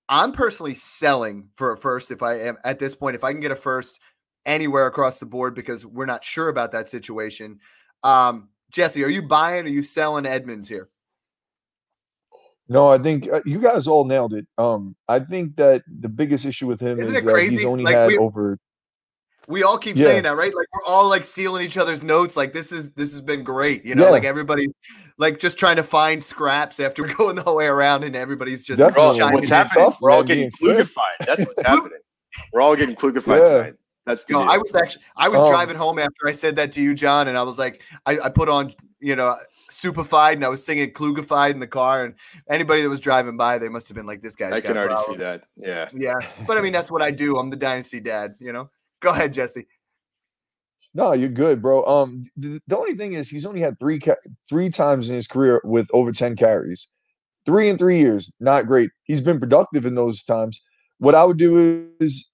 [0.10, 3.16] I'm personally selling for a first if I am at this point.
[3.16, 3.99] If I can get a first
[4.45, 7.59] anywhere across the board because we're not sure about that situation.
[8.03, 9.65] Um, Jesse, are you buying?
[9.65, 10.89] Or are you selling Edmonds here?
[12.69, 14.47] No, I think uh, you guys all nailed it.
[14.57, 17.95] Um, I think that the biggest issue with him Isn't is that he's only like
[17.95, 18.57] had we, over.
[19.47, 20.05] We all keep yeah.
[20.05, 20.55] saying that, right?
[20.55, 22.37] Like we're all like stealing each other's notes.
[22.37, 23.85] Like this is this has been great.
[23.85, 24.11] You know, yeah.
[24.11, 24.67] like everybody
[25.17, 28.81] like just trying to find scraps after going the whole way around, and everybody's just
[28.81, 29.83] what's happening.
[29.83, 31.25] Tough, we're all getting Klugified.
[31.25, 31.99] That's what's happening.
[32.53, 33.57] We're all getting Klugified yeah.
[33.57, 33.73] tonight.
[34.06, 34.41] That's no.
[34.41, 37.28] I was actually I was um, driving home after I said that to you, John,
[37.28, 39.38] and I was like, I, I put on you know
[39.70, 42.16] stupefied and I was singing Klugified in the car, and
[42.49, 44.95] anybody that was driving by, they must have been like, "This guy." I can already
[45.08, 45.43] see that.
[45.56, 45.89] Yeah.
[45.93, 47.38] Yeah, but I mean, that's what I do.
[47.38, 48.36] I'm the dynasty dad.
[48.39, 48.70] You know.
[48.99, 49.68] Go ahead, Jesse.
[50.93, 51.84] No, you're good, bro.
[51.86, 54.16] Um, the, the only thing is he's only had three ca-
[54.47, 56.91] three times in his career with over ten carries,
[57.45, 58.36] three in three years.
[58.39, 58.91] Not great.
[59.04, 60.62] He's been productive in those times.
[60.99, 62.30] What I would do is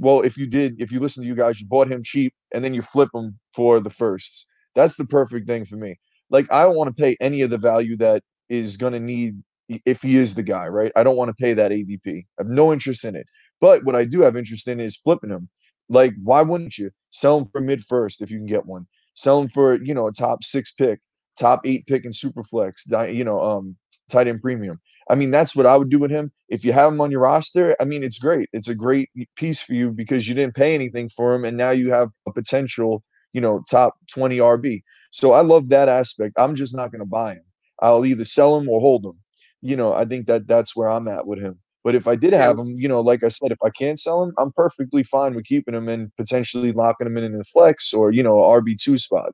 [0.00, 2.64] well, if you did, if you listen to you guys, you bought him cheap and
[2.64, 4.48] then you flip him for the firsts.
[4.74, 5.98] That's the perfect thing for me.
[6.30, 9.42] Like I don't want to pay any of the value that is going to need
[9.84, 10.90] if he is the guy, right?
[10.96, 12.06] I don't want to pay that ADP.
[12.06, 13.26] I have no interest in it.
[13.60, 15.48] But what I do have interest in is flipping him.
[15.90, 18.86] Like, why wouldn't you sell him for mid first if you can get one?
[19.14, 21.00] Sell him for you know a top six pick,
[21.38, 23.76] top eight pick in superflex, you know, um,
[24.08, 24.80] tight end premium.
[25.10, 26.30] I mean, that's what I would do with him.
[26.48, 28.48] If you have him on your roster, I mean, it's great.
[28.52, 31.70] It's a great piece for you because you didn't pay anything for him, and now
[31.70, 33.02] you have a potential,
[33.32, 34.82] you know, top 20 RB.
[35.10, 36.34] So I love that aspect.
[36.38, 37.44] I'm just not going to buy him.
[37.82, 39.18] I'll either sell him or hold him.
[39.62, 41.58] You know, I think that that's where I'm at with him.
[41.82, 44.22] But if I did have him, you know, like I said, if I can't sell
[44.22, 47.92] him, I'm perfectly fine with keeping him and potentially locking him in in the flex
[47.92, 49.32] or, you know, RB2 spot.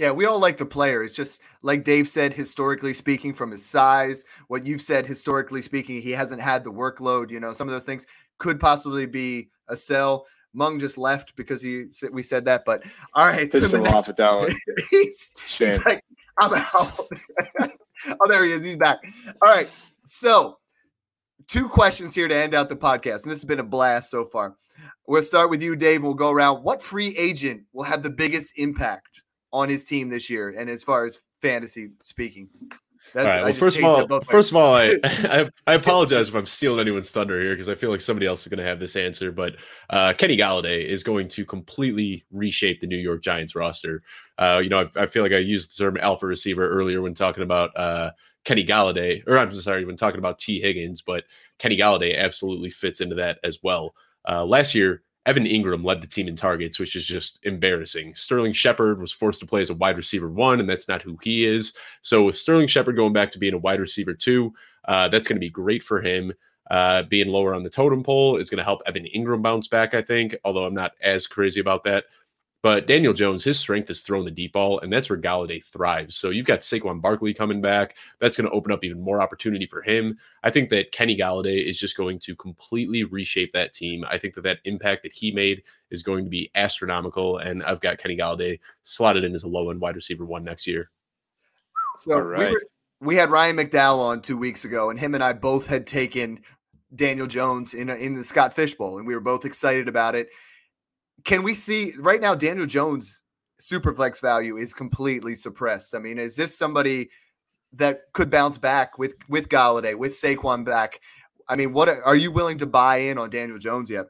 [0.00, 1.04] Yeah, we all like the player.
[1.04, 6.00] It's just like Dave said, historically speaking, from his size, what you've said, historically speaking,
[6.00, 7.30] he hasn't had the workload.
[7.30, 8.06] You know, some of those things
[8.38, 10.24] could possibly be a sell.
[10.54, 12.82] Mung just left because he we said that, but
[13.12, 13.52] all right.
[13.52, 14.56] Pissed so him off at that one.
[14.90, 16.02] he's, he's like,
[16.38, 16.98] I'm out.
[17.60, 18.64] oh, there he is.
[18.64, 19.00] He's back.
[19.42, 19.68] All right.
[20.06, 20.60] So,
[21.46, 24.24] two questions here to end out the podcast, and this has been a blast so
[24.24, 24.56] far.
[25.06, 26.62] We'll start with you, Dave, and we'll go around.
[26.62, 30.82] What free agent will have the biggest impact on his team this year, and as
[30.82, 32.48] far as fantasy speaking.
[33.14, 33.44] That's, all right.
[33.44, 37.10] Well, first of all, first of all, I, I, I apologize if I'm stealing anyone's
[37.10, 39.32] thunder here because I feel like somebody else is going to have this answer.
[39.32, 39.56] But
[39.88, 44.02] uh, Kenny Golladay is going to completely reshape the New York Giants roster.
[44.38, 47.14] Uh, you know, I, I, feel like I used the term alpha receiver earlier when
[47.14, 48.10] talking about uh,
[48.44, 50.60] Kenny Golladay, or I'm sorry, when talking about T.
[50.60, 51.24] Higgins, but
[51.58, 53.94] Kenny Golladay absolutely fits into that as well.
[54.28, 58.16] Uh, last year, Evan Engram led the team in targets, which is just embarrassing.
[58.16, 61.16] Sterling Shepard was forced to play as a wide receiver one, and that's not who
[61.22, 61.72] he is.
[62.02, 64.52] So with Sterling Shepard going back to being a wide receiver two,
[64.86, 66.32] uh, that's going to be great for him.
[66.68, 69.94] Uh, being lower on the totem pole is going to help Evan Engram bounce back,
[69.94, 72.06] I think, although I'm not as crazy about that.
[72.62, 76.16] But Daniel Jones, his strength is throwing the deep ball, and that's where Golladay thrives.
[76.16, 77.96] So you've got Saquon Barkley coming back.
[78.18, 80.18] That's going to open up even more opportunity for him.
[80.42, 84.04] I think that Kenny Golladay is just going to completely reshape that team.
[84.10, 87.80] I think that that impact that he made is going to be astronomical, and I've
[87.80, 90.90] got Kenny Golladay slotted in as a low end wide receiver one next year.
[91.96, 92.40] So right.
[92.40, 92.62] we, were,
[93.00, 96.40] we had Ryan McDowell on two weeks ago, and him and I both had taken
[96.94, 100.14] Daniel Jones in a, in the Scott Fish Bowl, and we were both excited about
[100.14, 100.28] it
[101.24, 103.22] can we see right now Daniel Jones
[103.60, 105.94] superflex value is completely suppressed?
[105.94, 107.10] I mean, is this somebody
[107.72, 111.00] that could bounce back with with Golladay, with Saquon back.
[111.48, 114.06] I mean, what are you willing to buy in on Daniel Jones yet?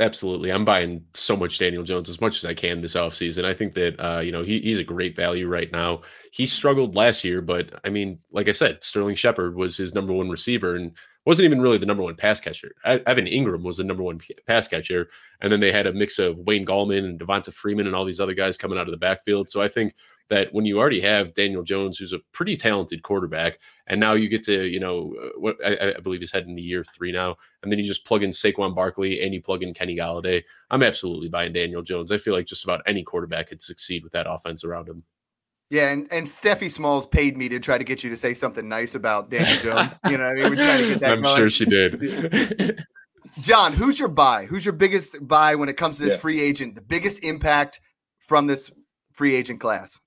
[0.00, 0.50] Absolutely.
[0.50, 3.44] I'm buying so much Daniel Jones as much as I can this offseason.
[3.44, 6.00] I think that, uh, you know, he, he's a great value right now.
[6.32, 10.14] He struggled last year, but I mean, like I said, Sterling Shepard was his number
[10.14, 10.92] one receiver and
[11.24, 12.72] wasn't even really the number one pass catcher.
[12.84, 15.08] Evan Engram was the number one pass catcher.
[15.40, 18.20] And then they had a mix of Wayne Gallman and Devonta Freeman and all these
[18.20, 19.48] other guys coming out of the backfield.
[19.48, 19.94] So I think
[20.32, 24.28] that when you already have Daniel Jones, who's a pretty talented quarterback, and now you
[24.28, 27.36] get to, you know, uh, what I, I, believe he's heading to year three now,
[27.62, 30.42] and then you just plug in Saquon Barkley and you plug in Kenny Golladay.
[30.70, 32.12] I'm absolutely buying Daniel Jones.
[32.12, 35.02] I feel like just about any quarterback could succeed with that offense around him.
[35.72, 38.68] Yeah, and, and Steffi Smalls paid me to try to get you to say something
[38.68, 39.92] nice about Daniel Jones.
[40.06, 41.12] you know, I mean, we're trying to get that.
[41.12, 41.34] I'm going.
[41.34, 42.84] sure she did.
[43.40, 44.44] John, who's your buy?
[44.44, 46.20] Who's your biggest buy when it comes to this yeah.
[46.20, 46.74] free agent?
[46.74, 47.80] The biggest impact
[48.18, 48.70] from this
[49.14, 49.98] free agent class?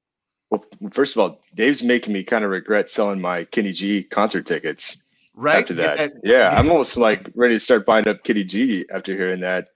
[0.51, 4.45] Well, first of all, Dave's making me kind of regret selling my Kenny G concert
[4.45, 5.03] tickets.
[5.33, 8.85] Right after that, yeah, yeah I'm almost like ready to start buying up Kenny G
[8.93, 9.69] after hearing that.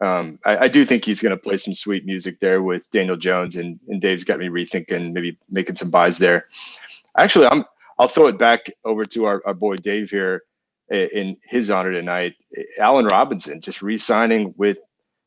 [0.00, 3.16] Um, I, I, do think he's going to play some sweet music there with Daniel
[3.16, 6.46] Jones, and, and Dave's got me rethinking, maybe making some buys there.
[7.16, 7.64] Actually, I'm
[7.98, 10.44] I'll throw it back over to our, our boy Dave here
[10.88, 12.34] in his honor tonight.
[12.78, 14.78] Allen Robinson just re-signing with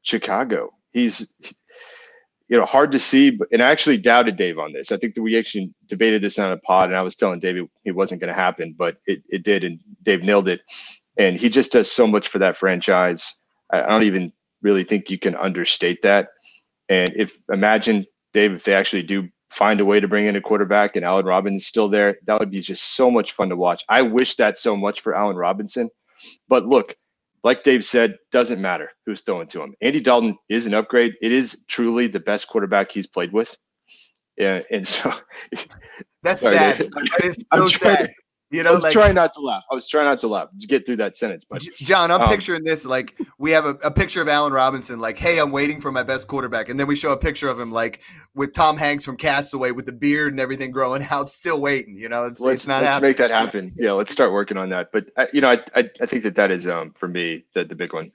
[0.03, 0.71] Chicago.
[0.93, 1.35] He's
[2.51, 3.31] you know, hard to see.
[3.31, 4.91] But, and I actually doubted Dave on this.
[4.91, 7.65] I think that we actually debated this on a pod, and I was telling Dave
[7.85, 10.59] it wasn't going to happen, but it, it did, and Dave nailed it.
[11.17, 13.35] And he just does so much for that franchise.
[13.71, 16.29] I, I don't even really think you can understate that.
[16.89, 20.41] And if imagine Dave, if they actually do find a way to bring in a
[20.41, 23.55] quarterback and Allen Robinson is still there, that would be just so much fun to
[23.55, 23.83] watch.
[23.89, 25.89] I wish that so much for Allen Robinson.
[26.47, 26.95] But look,
[27.43, 29.73] like Dave said, doesn't matter who's throwing to him.
[29.81, 31.15] Andy Dalton is an upgrade.
[31.21, 33.55] It is truly the best quarterback he's played with.
[34.37, 35.13] Yeah, and so
[36.23, 36.77] that's sorry, sad.
[36.79, 38.11] That is so sad.
[38.51, 39.63] You know, I was like, trying not to laugh.
[39.71, 41.45] I was trying not to laugh to get through that sentence.
[41.49, 44.99] But John, I'm um, picturing this like we have a, a, picture of Allen Robinson,
[44.99, 47.57] like, hey, I'm waiting for my best quarterback, and then we show a picture of
[47.57, 48.01] him like
[48.35, 51.97] with Tom Hanks from Castaway with the beard and everything growing out, still waiting.
[51.97, 52.83] You know, it's, let's, it's not.
[52.83, 53.09] Let's happening.
[53.09, 53.73] make that happen.
[53.77, 54.91] Yeah, let's start working on that.
[54.91, 57.63] But uh, you know, I, I, I think that that is um for me the
[57.63, 58.11] the big one.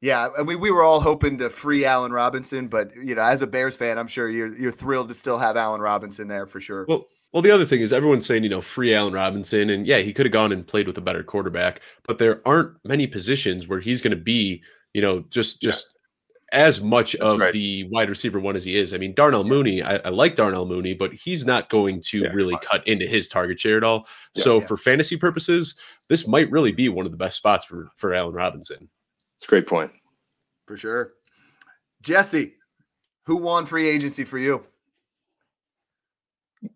[0.00, 3.40] Yeah, I mean, we were all hoping to free Allen Robinson, but you know, as
[3.40, 6.60] a Bears fan, I'm sure you're you're thrilled to still have Allen Robinson there for
[6.60, 6.84] sure.
[6.88, 9.98] Well, well, the other thing is everyone's saying, you know, free Allen Robinson, and yeah,
[9.98, 13.66] he could have gone and played with a better quarterback, but there aren't many positions
[13.66, 14.62] where he's going to be,
[14.92, 15.88] you know, just just
[16.52, 16.60] yeah.
[16.60, 17.52] as much That's of right.
[17.52, 18.94] the wide receiver one as he is.
[18.94, 22.28] I mean, Darnell Mooney, I, I like Darnell Mooney, but he's not going to yeah,
[22.28, 24.06] really cut into his target share at all.
[24.36, 25.74] Yeah, so for fantasy purposes,
[26.08, 28.88] this might really be one of the best spots for for Allen Robinson.
[29.38, 29.90] It's a great point.
[30.68, 31.14] For sure.
[32.00, 32.52] Jesse,
[33.26, 34.64] who won free agency for you?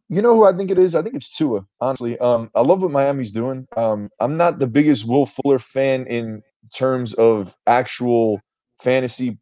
[0.09, 0.95] You know who I think it is?
[0.95, 1.64] I think it's Tua.
[1.80, 3.66] Honestly, um, I love what Miami's doing.
[3.76, 6.43] Um, I'm not the biggest Will Fuller fan in
[6.74, 8.41] terms of actual
[8.80, 9.39] fantasy,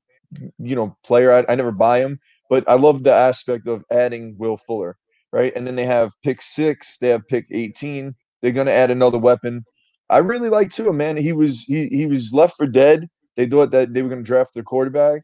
[0.58, 1.32] you know, player.
[1.32, 4.96] I, I never buy him, but I love the aspect of adding Will Fuller,
[5.32, 5.52] right?
[5.56, 8.14] And then they have pick six, they have pick 18.
[8.42, 9.64] They're gonna add another weapon.
[10.10, 11.16] I really like Tua, man.
[11.16, 13.08] He was he he was left for dead.
[13.36, 15.22] They thought that they were gonna draft their quarterback.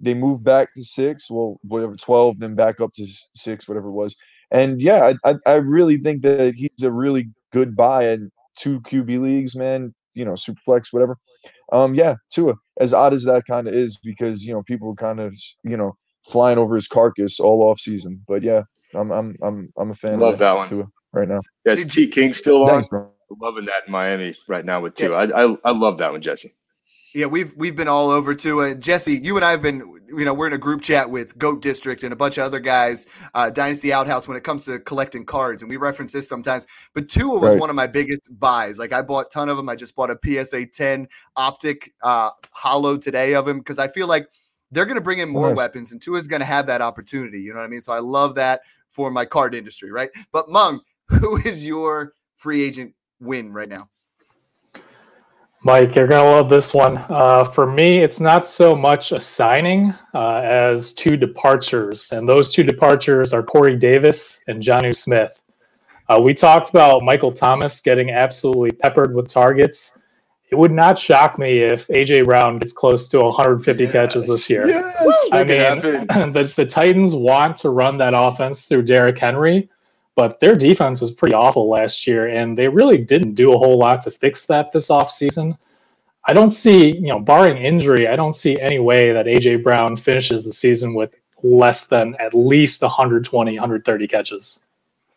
[0.00, 3.92] They moved back to six, well, whatever, 12, then back up to six, whatever it
[3.92, 4.16] was
[4.50, 9.20] and yeah, I, I really think that he's a really good buy in two QB
[9.20, 9.94] leagues, man.
[10.14, 11.18] You know, super flex, whatever.
[11.72, 12.54] Um, yeah, Tua.
[12.80, 15.96] As odd as that kind of is, because you know people kind of you know
[16.26, 18.22] flying over his carcass all off season.
[18.26, 18.62] But yeah,
[18.94, 20.18] I'm I'm I'm I'm a fan.
[20.18, 21.38] Love of that one Tua right now.
[21.64, 22.82] Yes, T King still on.
[22.82, 22.88] Thanks,
[23.40, 25.26] Loving that in Miami right now with Tua.
[25.26, 25.34] Yeah.
[25.34, 26.54] I, I I love that one, Jesse.
[27.14, 30.24] Yeah, we've we've been all over to Uh, Jesse, you and I have been, you
[30.24, 33.06] know, we're in a group chat with Goat District and a bunch of other guys,
[33.34, 36.66] uh, Dynasty Outhouse, when it comes to collecting cards, and we reference this sometimes.
[36.92, 37.60] But Tua was right.
[37.60, 38.80] one of my biggest buys.
[38.80, 39.68] Like I bought a ton of them.
[39.68, 41.06] I just bought a PSA 10
[41.36, 44.26] optic uh, hollow today of him because I feel like
[44.72, 45.56] they're going to bring in more nice.
[45.56, 47.40] weapons, and Tua is going to have that opportunity.
[47.40, 47.80] You know what I mean?
[47.80, 50.10] So I love that for my card industry, right?
[50.32, 53.88] But Mung, who is your free agent win right now?
[55.66, 56.98] Mike, you're going to love this one.
[57.08, 62.12] Uh, for me, it's not so much a signing uh, as two departures.
[62.12, 65.42] And those two departures are Corey Davis and Jonnu Smith.
[66.10, 69.98] Uh, we talked about Michael Thomas getting absolutely peppered with targets.
[70.50, 74.50] It would not shock me if AJ Brown gets close to 150 yes, catches this
[74.50, 74.68] year.
[74.68, 79.70] Yes, I mean, the, the Titans want to run that offense through Derrick Henry,
[80.16, 83.78] but their defense was pretty awful last year, and they really didn't do a whole
[83.78, 85.58] lot to fix that this offseason.
[86.26, 89.96] I don't see, you know, barring injury, I don't see any way that AJ Brown
[89.96, 94.66] finishes the season with less than at least 120, 130 catches.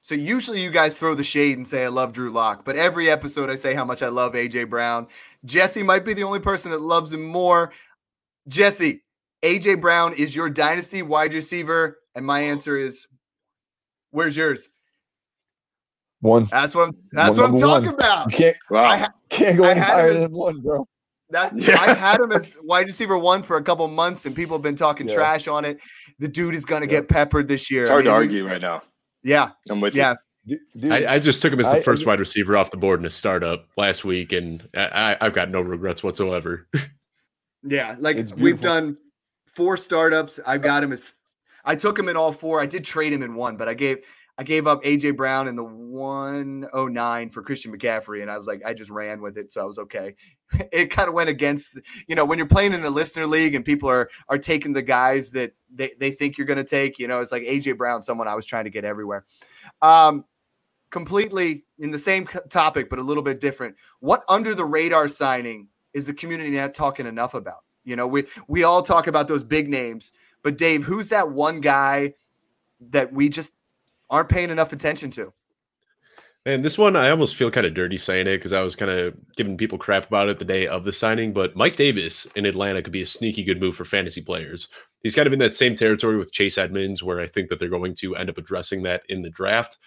[0.02, 3.10] So usually you guys throw the shade and say I love Drew Lock, but every
[3.10, 5.08] episode I say how much I love AJ Brown.
[5.46, 7.72] Jesse might be the only person that loves him more.
[8.48, 9.04] Jesse,
[9.44, 13.06] AJ Brown is your dynasty wide receiver, and my answer is,
[14.12, 14.70] where's yours?
[16.22, 16.46] One.
[16.46, 16.96] That's what I'm.
[17.12, 17.96] That's what I'm talking one.
[17.96, 18.32] about.
[18.32, 18.58] You can't.
[18.70, 18.84] Wow.
[18.86, 20.88] I, ha- Can't go I any higher than one, bro.
[21.30, 21.80] that Yeah.
[21.80, 24.76] I had him as wide receiver one for a couple months, and people have been
[24.76, 25.16] talking Yeah.
[25.16, 25.80] trash on it.
[26.20, 27.02] The dude is going to Yeah.
[27.02, 27.82] get peppered this year.
[27.84, 28.82] It's I hard to mean, we- argue right now.
[29.24, 30.16] Yeah, I'm with yeah.
[30.48, 32.78] D- Dude, I, I just took him as the I- first wide receiver off the
[32.78, 36.68] board in a startup last week, and I, I, I've got no regrets whatsoever.
[37.64, 38.98] Yeah, like It's we've done
[39.48, 40.40] four startups.
[40.46, 41.14] I've got him as
[41.66, 42.62] I took him in all four.
[42.62, 43.98] I did trade him in one, but I gave
[44.38, 48.62] I gave up AJ Brown in the 109 for Christian McCaffrey, and I was like,
[48.64, 50.16] I just ran with it, so I was okay.
[50.72, 51.78] It kind of went against,
[52.08, 54.82] you know, when you're playing in a listener league and people are are taking the
[54.82, 57.00] guys that they, they think you're going to take.
[57.00, 59.26] You know, it's like AJ Brown, someone I was trying to get everywhere.
[59.82, 60.24] Um,
[60.90, 63.76] completely in the same topic, but a little bit different.
[64.00, 67.64] What under the radar signing is the community not talking enough about?
[67.84, 70.12] You know, we we all talk about those big names,
[70.44, 72.14] but Dave, who's that one guy
[72.90, 73.52] that we just
[74.10, 75.34] aren't paying enough attention to?
[76.46, 78.90] And this one, I almost feel kind of dirty saying it because I was kind
[78.90, 81.34] of giving people crap about it the day of the signing.
[81.34, 84.70] But Mike Davis in Atlanta could be a sneaky good move for fantasy players.
[85.04, 87.68] He's kind of in that same territory with Chase Edmonds, where I think that they're
[87.68, 89.78] going to end up addressing that in the draft.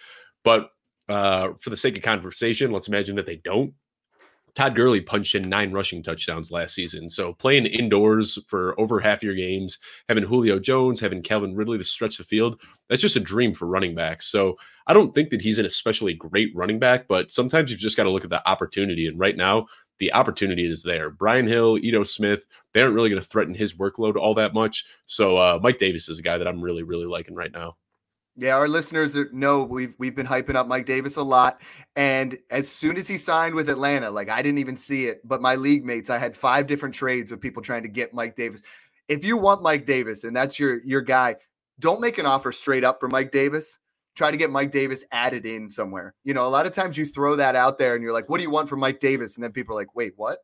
[0.43, 0.69] But
[1.09, 3.73] uh, for the sake of conversation, let's imagine that they don't.
[4.55, 7.09] Todd Gurley punched in nine rushing touchdowns last season.
[7.09, 9.79] So playing indoors for over half your games,
[10.09, 13.67] having Julio Jones, having Calvin Ridley to stretch the field, that's just a dream for
[13.67, 14.27] running backs.
[14.27, 14.55] So
[14.87, 18.03] I don't think that he's an especially great running back, but sometimes you've just got
[18.03, 19.07] to look at the opportunity.
[19.07, 19.67] And right now,
[19.99, 21.11] the opportunity is there.
[21.11, 24.85] Brian Hill, Ito Smith, they aren't really going to threaten his workload all that much.
[25.05, 27.75] So uh, Mike Davis is a guy that I'm really, really liking right now.
[28.37, 31.61] Yeah, our listeners are- know we've we've been hyping up Mike Davis a lot,
[31.95, 35.41] and as soon as he signed with Atlanta, like I didn't even see it, but
[35.41, 38.61] my league mates, I had five different trades of people trying to get Mike Davis.
[39.09, 41.35] If you want Mike Davis and that's your your guy,
[41.79, 43.79] don't make an offer straight up for Mike Davis.
[44.15, 46.13] Try to get Mike Davis added in somewhere.
[46.23, 48.37] You know, a lot of times you throw that out there and you're like, "What
[48.37, 50.39] do you want from Mike Davis?" And then people are like, "Wait, what?"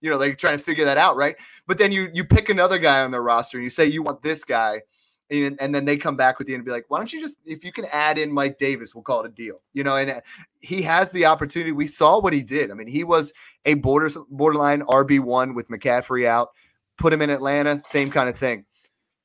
[0.00, 1.36] You know, they're trying to figure that out, right?
[1.66, 4.22] But then you you pick another guy on their roster and you say you want
[4.22, 4.82] this guy,
[5.30, 7.38] and, and then they come back with you and be like, why don't you just,
[7.44, 9.60] if you can add in Mike Davis, we'll call it a deal.
[9.74, 10.20] You know, and uh,
[10.60, 11.72] he has the opportunity.
[11.72, 12.70] We saw what he did.
[12.70, 13.32] I mean, he was
[13.64, 16.50] a border borderline RB one with McCaffrey out.
[16.98, 18.64] Put him in Atlanta, same kind of thing.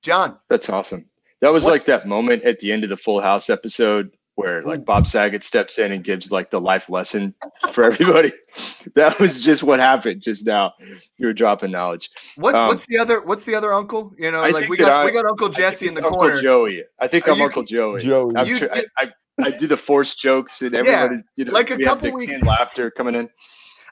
[0.02, 1.06] John, That's awesome.
[1.42, 4.64] That was What- like that moment at the end of the Full House episode where
[4.64, 7.34] like Bob Saget steps in and gives like the life lesson
[7.74, 8.32] for everybody.
[8.96, 10.74] that was just what happened just now.
[11.18, 12.10] You were dropping knowledge.
[12.36, 14.14] what Um, what's the other what's the other uncle?
[14.18, 16.42] You know, I like we got I- we got Uncle Jesse in the Uncle corner.
[16.42, 16.84] Joey.
[17.00, 18.02] I think Are I'm you- Uncle Joey.
[18.02, 18.36] Joey.
[18.36, 19.12] I'm You- tr- I, I,
[19.44, 23.16] I do the forced jokes and everybody, you know, like a couple weeks- laughter coming
[23.16, 23.30] in.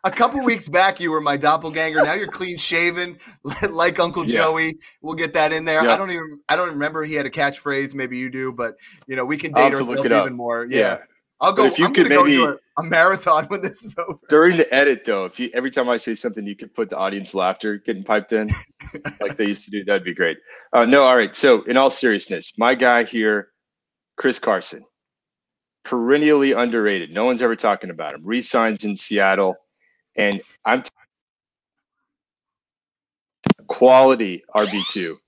[0.04, 2.04] A couple weeks back, you were my doppelganger.
[2.04, 3.18] Now you're clean shaven,
[3.70, 4.44] like Uncle Yeah.
[4.44, 4.78] Joey.
[5.02, 5.82] We'll get that in there.
[5.82, 7.94] I don't even I don't remember he had a catchphrase.
[7.94, 8.76] Maybe you do, but
[9.08, 10.26] you know we can date have to look ourselves it up.
[10.26, 10.66] even more.
[10.70, 10.98] Yeah, Yeah.
[11.42, 11.64] I'll go.
[11.64, 14.20] But if you I'm could maybe- a, a marathon when this is over.
[14.30, 16.98] During the edit, though, if you every time I say something, you could put the
[16.98, 18.50] audience laughter getting piped in,
[19.22, 19.84] like they used to do.
[19.84, 20.38] That'd be great.
[20.74, 21.36] Uh, no, all right.
[21.36, 23.50] So, in all seriousness, my guy here,
[24.18, 24.86] Chris Carson,
[25.84, 27.12] perennially underrated.
[27.12, 28.22] No one's ever talking about him.
[28.26, 29.56] Resigns in Seattle,
[30.16, 30.90] and I'm t-
[33.68, 35.20] quality RB two.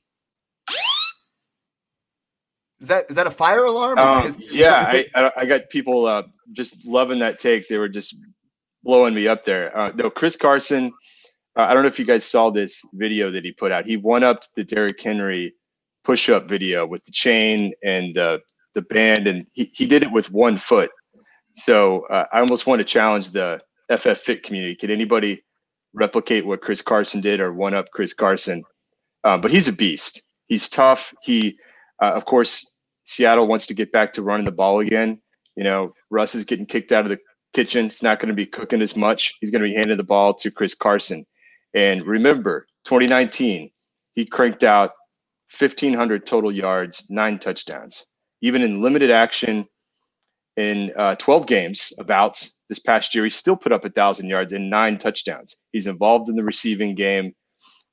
[2.79, 3.99] Is that is that a fire alarm?
[3.99, 6.23] Um, Is- is- yeah, I, I I got people uh,
[6.53, 7.67] just loving that take.
[7.67, 8.15] They were just
[8.83, 9.75] blowing me up there.
[9.77, 10.91] Uh, no, Chris Carson.
[11.55, 13.85] Uh, I don't know if you guys saw this video that he put out.
[13.85, 15.53] He one upped the Derrick Henry
[16.03, 18.39] push up video with the chain and uh,
[18.73, 20.89] the band, and he, he did it with one foot.
[21.53, 23.59] So uh, I almost want to challenge the
[23.95, 24.75] FF Fit community.
[24.75, 25.43] Could anybody
[25.93, 28.63] replicate what Chris Carson did or one up Chris Carson?
[29.23, 30.21] Uh, but he's a beast.
[30.47, 31.13] He's tough.
[31.21, 31.57] He,
[32.01, 32.75] uh, of course,
[33.05, 35.21] Seattle wants to get back to running the ball again.
[35.55, 37.19] You know, Russ is getting kicked out of the
[37.53, 37.85] kitchen.
[37.87, 39.33] It's not going to be cooking as much.
[39.41, 41.25] He's going to be handing the ball to Chris Carson.
[41.73, 43.71] And remember, 2019,
[44.13, 44.91] he cranked out
[45.57, 48.05] 1,500 total yards, nine touchdowns.
[48.41, 49.65] Even in limited action
[50.57, 54.53] in uh, 12 games, about this past year, he still put up a 1,000 yards
[54.53, 55.57] and nine touchdowns.
[55.73, 57.35] He's involved in the receiving game,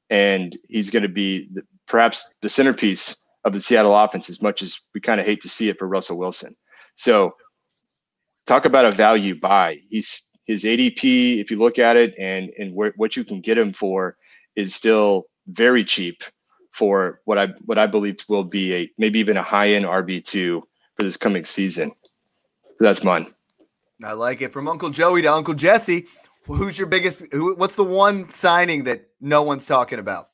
[0.09, 4.63] and he's going to be the, perhaps the centerpiece of the Seattle offense as much
[4.63, 6.55] as we kind of hate to see it for Russell Wilson.
[6.95, 7.35] So
[8.47, 9.81] talk about a value buy.
[9.91, 13.73] He's his ADP, if you look at it and and what you can get him
[13.73, 14.17] for
[14.55, 16.23] is still very cheap
[16.73, 20.25] for what I what I believe will be a maybe even a high end RB
[20.25, 20.67] two
[20.97, 21.91] for this coming season.
[22.79, 23.35] That's mine.
[24.03, 24.53] I like it.
[24.53, 26.07] From Uncle Joey to Uncle Jesse,
[26.47, 27.27] who's your biggest?
[27.33, 30.29] Who, what's the one signing that no one's talking about?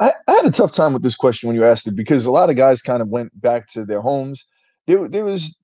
[0.00, 2.30] I, I, had a tough time with this question when you asked it because a
[2.30, 4.46] lot of guys kind of went back to their homes.
[4.86, 5.60] There, there was,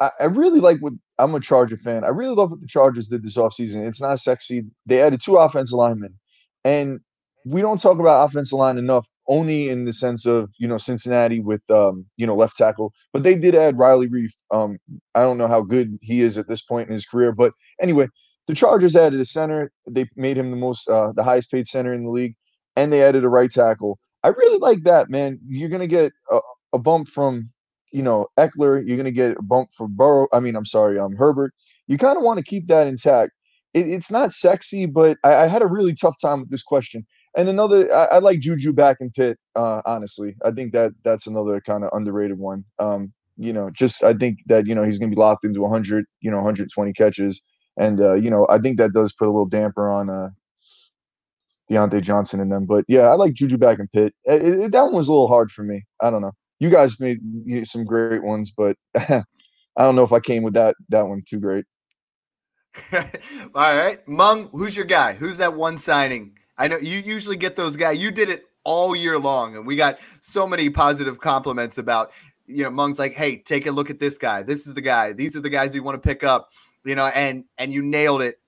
[0.00, 2.04] I, I really like what I'm a Charger fan.
[2.04, 3.86] I really love what the Chargers did this offseason.
[3.86, 4.64] It's not sexy.
[4.86, 6.14] They added two offensive linemen,
[6.64, 7.00] and
[7.48, 9.08] we don't talk about offensive line enough.
[9.28, 13.22] Only in the sense of you know Cincinnati with um, you know left tackle, but
[13.22, 14.32] they did add Riley Reiff.
[14.50, 14.78] Um,
[15.14, 18.08] I don't know how good he is at this point in his career, but anyway,
[18.46, 19.70] the Chargers added a center.
[19.86, 22.34] They made him the most, uh, the highest paid center in the league
[22.78, 23.98] and they added a right tackle.
[24.22, 25.40] I really like that, man.
[25.48, 26.38] You're gonna get a,
[26.72, 27.50] a bump from
[27.92, 28.86] you know Ekeler.
[28.86, 30.28] You're gonna get a bump for Burrow.
[30.32, 31.52] I mean, I'm sorry, um, Herbert.
[31.88, 33.32] You kind of want to keep that intact.
[33.74, 37.06] It, it's not sexy, but I, I, had a really tough time with this question.
[37.36, 39.38] And another, I, I like Juju back in Pitt.
[39.54, 42.64] Uh, honestly, I think that that's another kind of underrated one.
[42.78, 46.04] Um, you know, just I think that you know he's gonna be locked into 100,
[46.20, 47.42] you know, 120 catches,
[47.76, 50.30] and uh, you know I think that does put a little damper on uh,
[51.70, 52.66] Diontae Johnson in them.
[52.66, 54.14] But yeah, I like Juju back in Pitt.
[54.24, 55.84] It, it, that one was a little hard for me.
[56.02, 56.32] I don't know.
[56.58, 57.20] You guys made
[57.64, 59.22] some great ones, but I
[59.76, 61.64] don't know if I came with that that one too great.
[63.54, 65.14] All right, Meng, who's your guy?
[65.14, 66.37] Who's that one signing?
[66.58, 67.98] I know you usually get those guys.
[67.98, 72.12] You did it all year long, and we got so many positive compliments about
[72.46, 74.42] you know Meng's like, hey, take a look at this guy.
[74.42, 75.12] This is the guy.
[75.12, 76.50] These are the guys you want to pick up.
[76.84, 78.40] You know, and and you nailed it.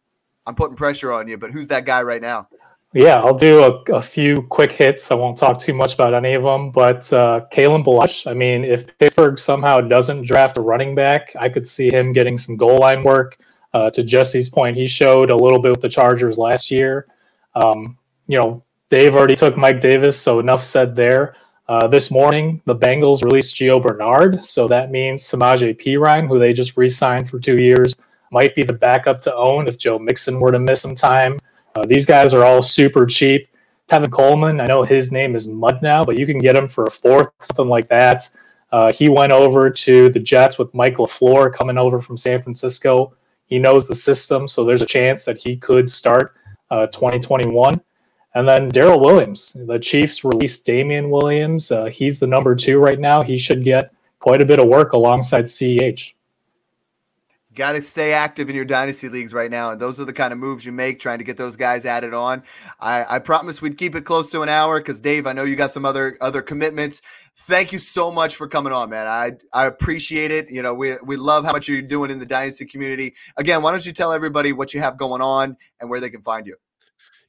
[0.47, 2.49] I'm putting pressure on you, but who's that guy right now?
[2.93, 5.13] Yeah, I'll do a, a, few quick hits.
[5.13, 8.29] I won't talk too much about any of them, but uh, Kalen Ballage.
[8.29, 12.37] I mean, if Pittsburgh somehow doesn't draft a running back, I could see him getting
[12.37, 13.39] some goal line work.
[13.73, 17.07] Uh, to Jesse's point, he showed a little bit with the Chargers last year.
[17.55, 17.97] Um,
[18.31, 21.35] you know, Dave already took Mike Davis, so enough said there.
[21.69, 26.53] Uh, this morning, the Bengals released Gio Bernard, so that means Samaje Perine, who they
[26.53, 28.01] just re-signed for two years,
[28.31, 31.41] might be the backup to own if Joe Mixon were to miss some time.
[31.75, 33.49] Uh, these guys are all super cheap.
[33.89, 36.85] Tevin Coleman, I know his name is Mud now, but you can get him for
[36.85, 38.29] a fourth, something like that.
[38.71, 43.13] Uh, he went over to the Jets with Mike LaFleur coming over from San Francisco.
[43.47, 46.37] He knows the system, so there's a chance that he could start
[46.71, 47.81] uh, 2021.
[48.35, 51.73] And then Darrel Williams, the Chiefs released Damien Williams.
[51.73, 53.23] Uh, he's the number two right now.
[53.23, 56.15] He should get quite a bit of work alongside CEH.
[57.53, 60.33] Got to stay active in your dynasty leagues right now, and those are the kind
[60.33, 62.45] of moves you make, trying to get those guys added on.
[62.79, 65.57] I, I promise we'd keep it close to an hour because Dave, I know you
[65.57, 67.03] got some other other commitments.
[67.35, 69.09] Thank you so much for coming on, man.
[69.09, 70.49] I I appreciate it.
[70.49, 73.17] You know, we we love how much you're doing in the dynasty community.
[73.37, 76.23] Again, why don't you tell everybody what you have going on and where they can
[76.23, 76.55] find you?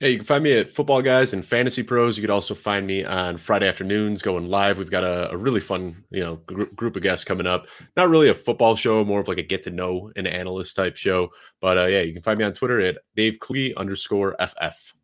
[0.01, 2.17] Yeah, you can find me at Football Guys and Fantasy Pros.
[2.17, 4.79] You could also find me on Friday afternoons going live.
[4.79, 7.67] We've got a, a really fun, you know, gr- group of guests coming up.
[7.95, 10.97] Not really a football show, more of like a get to know an analyst type
[10.97, 11.29] show.
[11.59, 14.95] But uh, yeah, you can find me on Twitter at Dave Kluge underscore FF.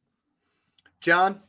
[0.99, 1.41] John,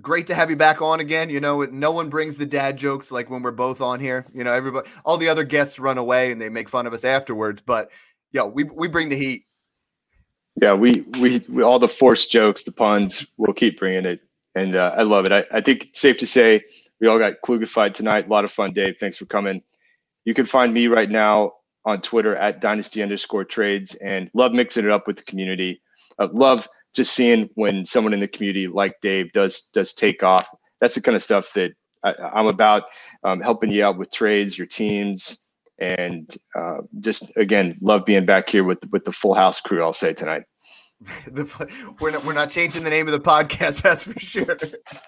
[0.00, 1.30] great to have you back on again.
[1.30, 4.26] You know, no one brings the dad jokes like when we're both on here.
[4.34, 7.04] You know, everybody, all the other guests run away and they make fun of us
[7.04, 7.62] afterwards.
[7.62, 7.92] But
[8.32, 9.44] yo, we we bring the heat.
[10.60, 14.20] Yeah, we, we, we all the forced jokes, the puns, we'll keep bringing it,
[14.54, 15.32] and uh, I love it.
[15.32, 16.62] I, I think it's safe to say
[17.00, 18.26] we all got Klugified tonight.
[18.26, 18.96] A lot of fun, Dave.
[19.00, 19.62] Thanks for coming.
[20.24, 24.84] You can find me right now on Twitter at dynasty underscore trades, and love mixing
[24.84, 25.80] it up with the community.
[26.18, 30.46] Uh, love just seeing when someone in the community like Dave does does take off.
[30.80, 31.72] That's the kind of stuff that
[32.04, 32.84] I, am about.
[33.24, 35.38] Um, helping you out with trades, your teams,
[35.82, 39.82] and uh, just again love being back here with with the full house crew.
[39.82, 40.44] I'll say tonight.
[41.26, 41.68] the,
[42.00, 43.82] we're not we're not changing the name of the podcast.
[43.82, 44.56] That's for sure.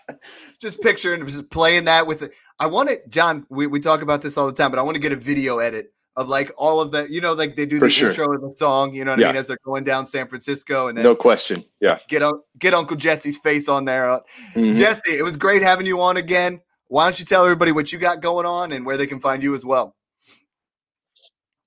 [0.61, 2.23] just picturing just playing that with.
[2.23, 2.33] It.
[2.59, 3.47] I want it, John.
[3.49, 5.59] We, we talk about this all the time, but I want to get a video
[5.59, 8.09] edit of like all of the, you know, like they do the sure.
[8.09, 8.95] intro of the song.
[8.95, 9.29] You know what yeah.
[9.29, 9.39] I mean?
[9.39, 11.99] As they're going down San Francisco, and then no question, yeah.
[12.09, 12.23] Get
[12.59, 14.21] get Uncle Jesse's face on there.
[14.55, 14.75] Mm-hmm.
[14.75, 16.61] Jesse, it was great having you on again.
[16.89, 19.43] Why don't you tell everybody what you got going on and where they can find
[19.43, 19.95] you as well?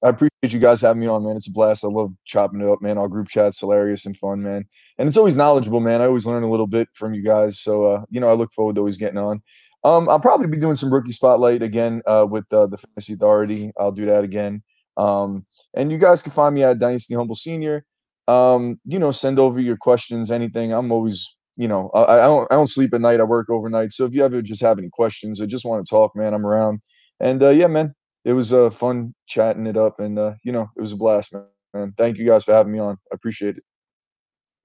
[0.03, 1.35] I appreciate you guys having me on, man.
[1.35, 1.83] It's a blast.
[1.83, 2.97] I love chopping it up, man.
[2.97, 4.65] All group chats, hilarious and fun, man.
[4.97, 6.01] And it's always knowledgeable, man.
[6.01, 7.59] I always learn a little bit from you guys.
[7.59, 9.41] So, uh, you know, I look forward to always getting on.
[9.83, 13.71] Um, I'll probably be doing some rookie spotlight again uh, with uh, the Fantasy Authority.
[13.79, 14.61] I'll do that again.
[14.97, 17.85] Um, and you guys can find me at Dynasty Humble Senior.
[18.27, 20.73] Um, you know, send over your questions, anything.
[20.73, 23.19] I'm always, you know, I, I don't I don't sleep at night.
[23.19, 23.93] I work overnight.
[23.93, 26.45] So if you ever just have any questions or just want to talk, man, I'm
[26.45, 26.81] around.
[27.19, 27.95] And uh, yeah, man,
[28.27, 31.33] it was uh, fun chatting it up, and uh, you know, it was a blast,
[31.73, 31.93] man.
[31.97, 32.97] Thank you guys for having me on.
[33.09, 33.63] I appreciate it.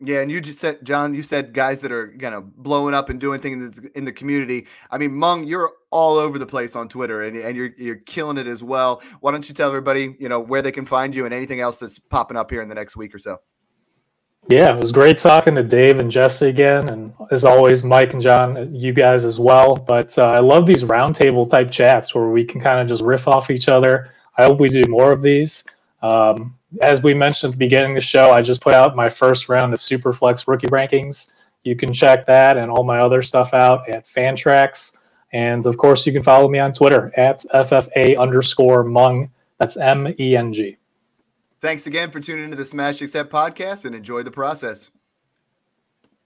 [0.00, 3.08] Yeah, and you just said, John, you said guys that are kind of blowing up
[3.08, 4.66] and doing things in the community.
[4.90, 8.36] I mean, Meng, you're all over the place on Twitter, and, and you're you're killing
[8.36, 9.00] it as well.
[9.20, 11.78] Why don't you tell everybody, you know, where they can find you and anything else
[11.78, 13.38] that's popping up here in the next week or so?
[14.48, 18.20] Yeah, it was great talking to Dave and Jesse again, and as always, Mike and
[18.20, 19.76] John, you guys as well.
[19.76, 23.28] But uh, I love these roundtable type chats where we can kind of just riff
[23.28, 24.10] off each other.
[24.36, 25.64] I hope we do more of these.
[26.02, 29.08] Um, as we mentioned at the beginning of the show, I just put out my
[29.08, 31.30] first round of Superflex rookie rankings.
[31.62, 34.96] You can check that and all my other stuff out at Fantrax.
[35.32, 39.30] And of course, you can follow me on Twitter at FFA underscore Meng.
[39.58, 40.76] That's M E N G.
[41.62, 44.90] Thanks again for tuning into the Smash Accept podcast and enjoy the process.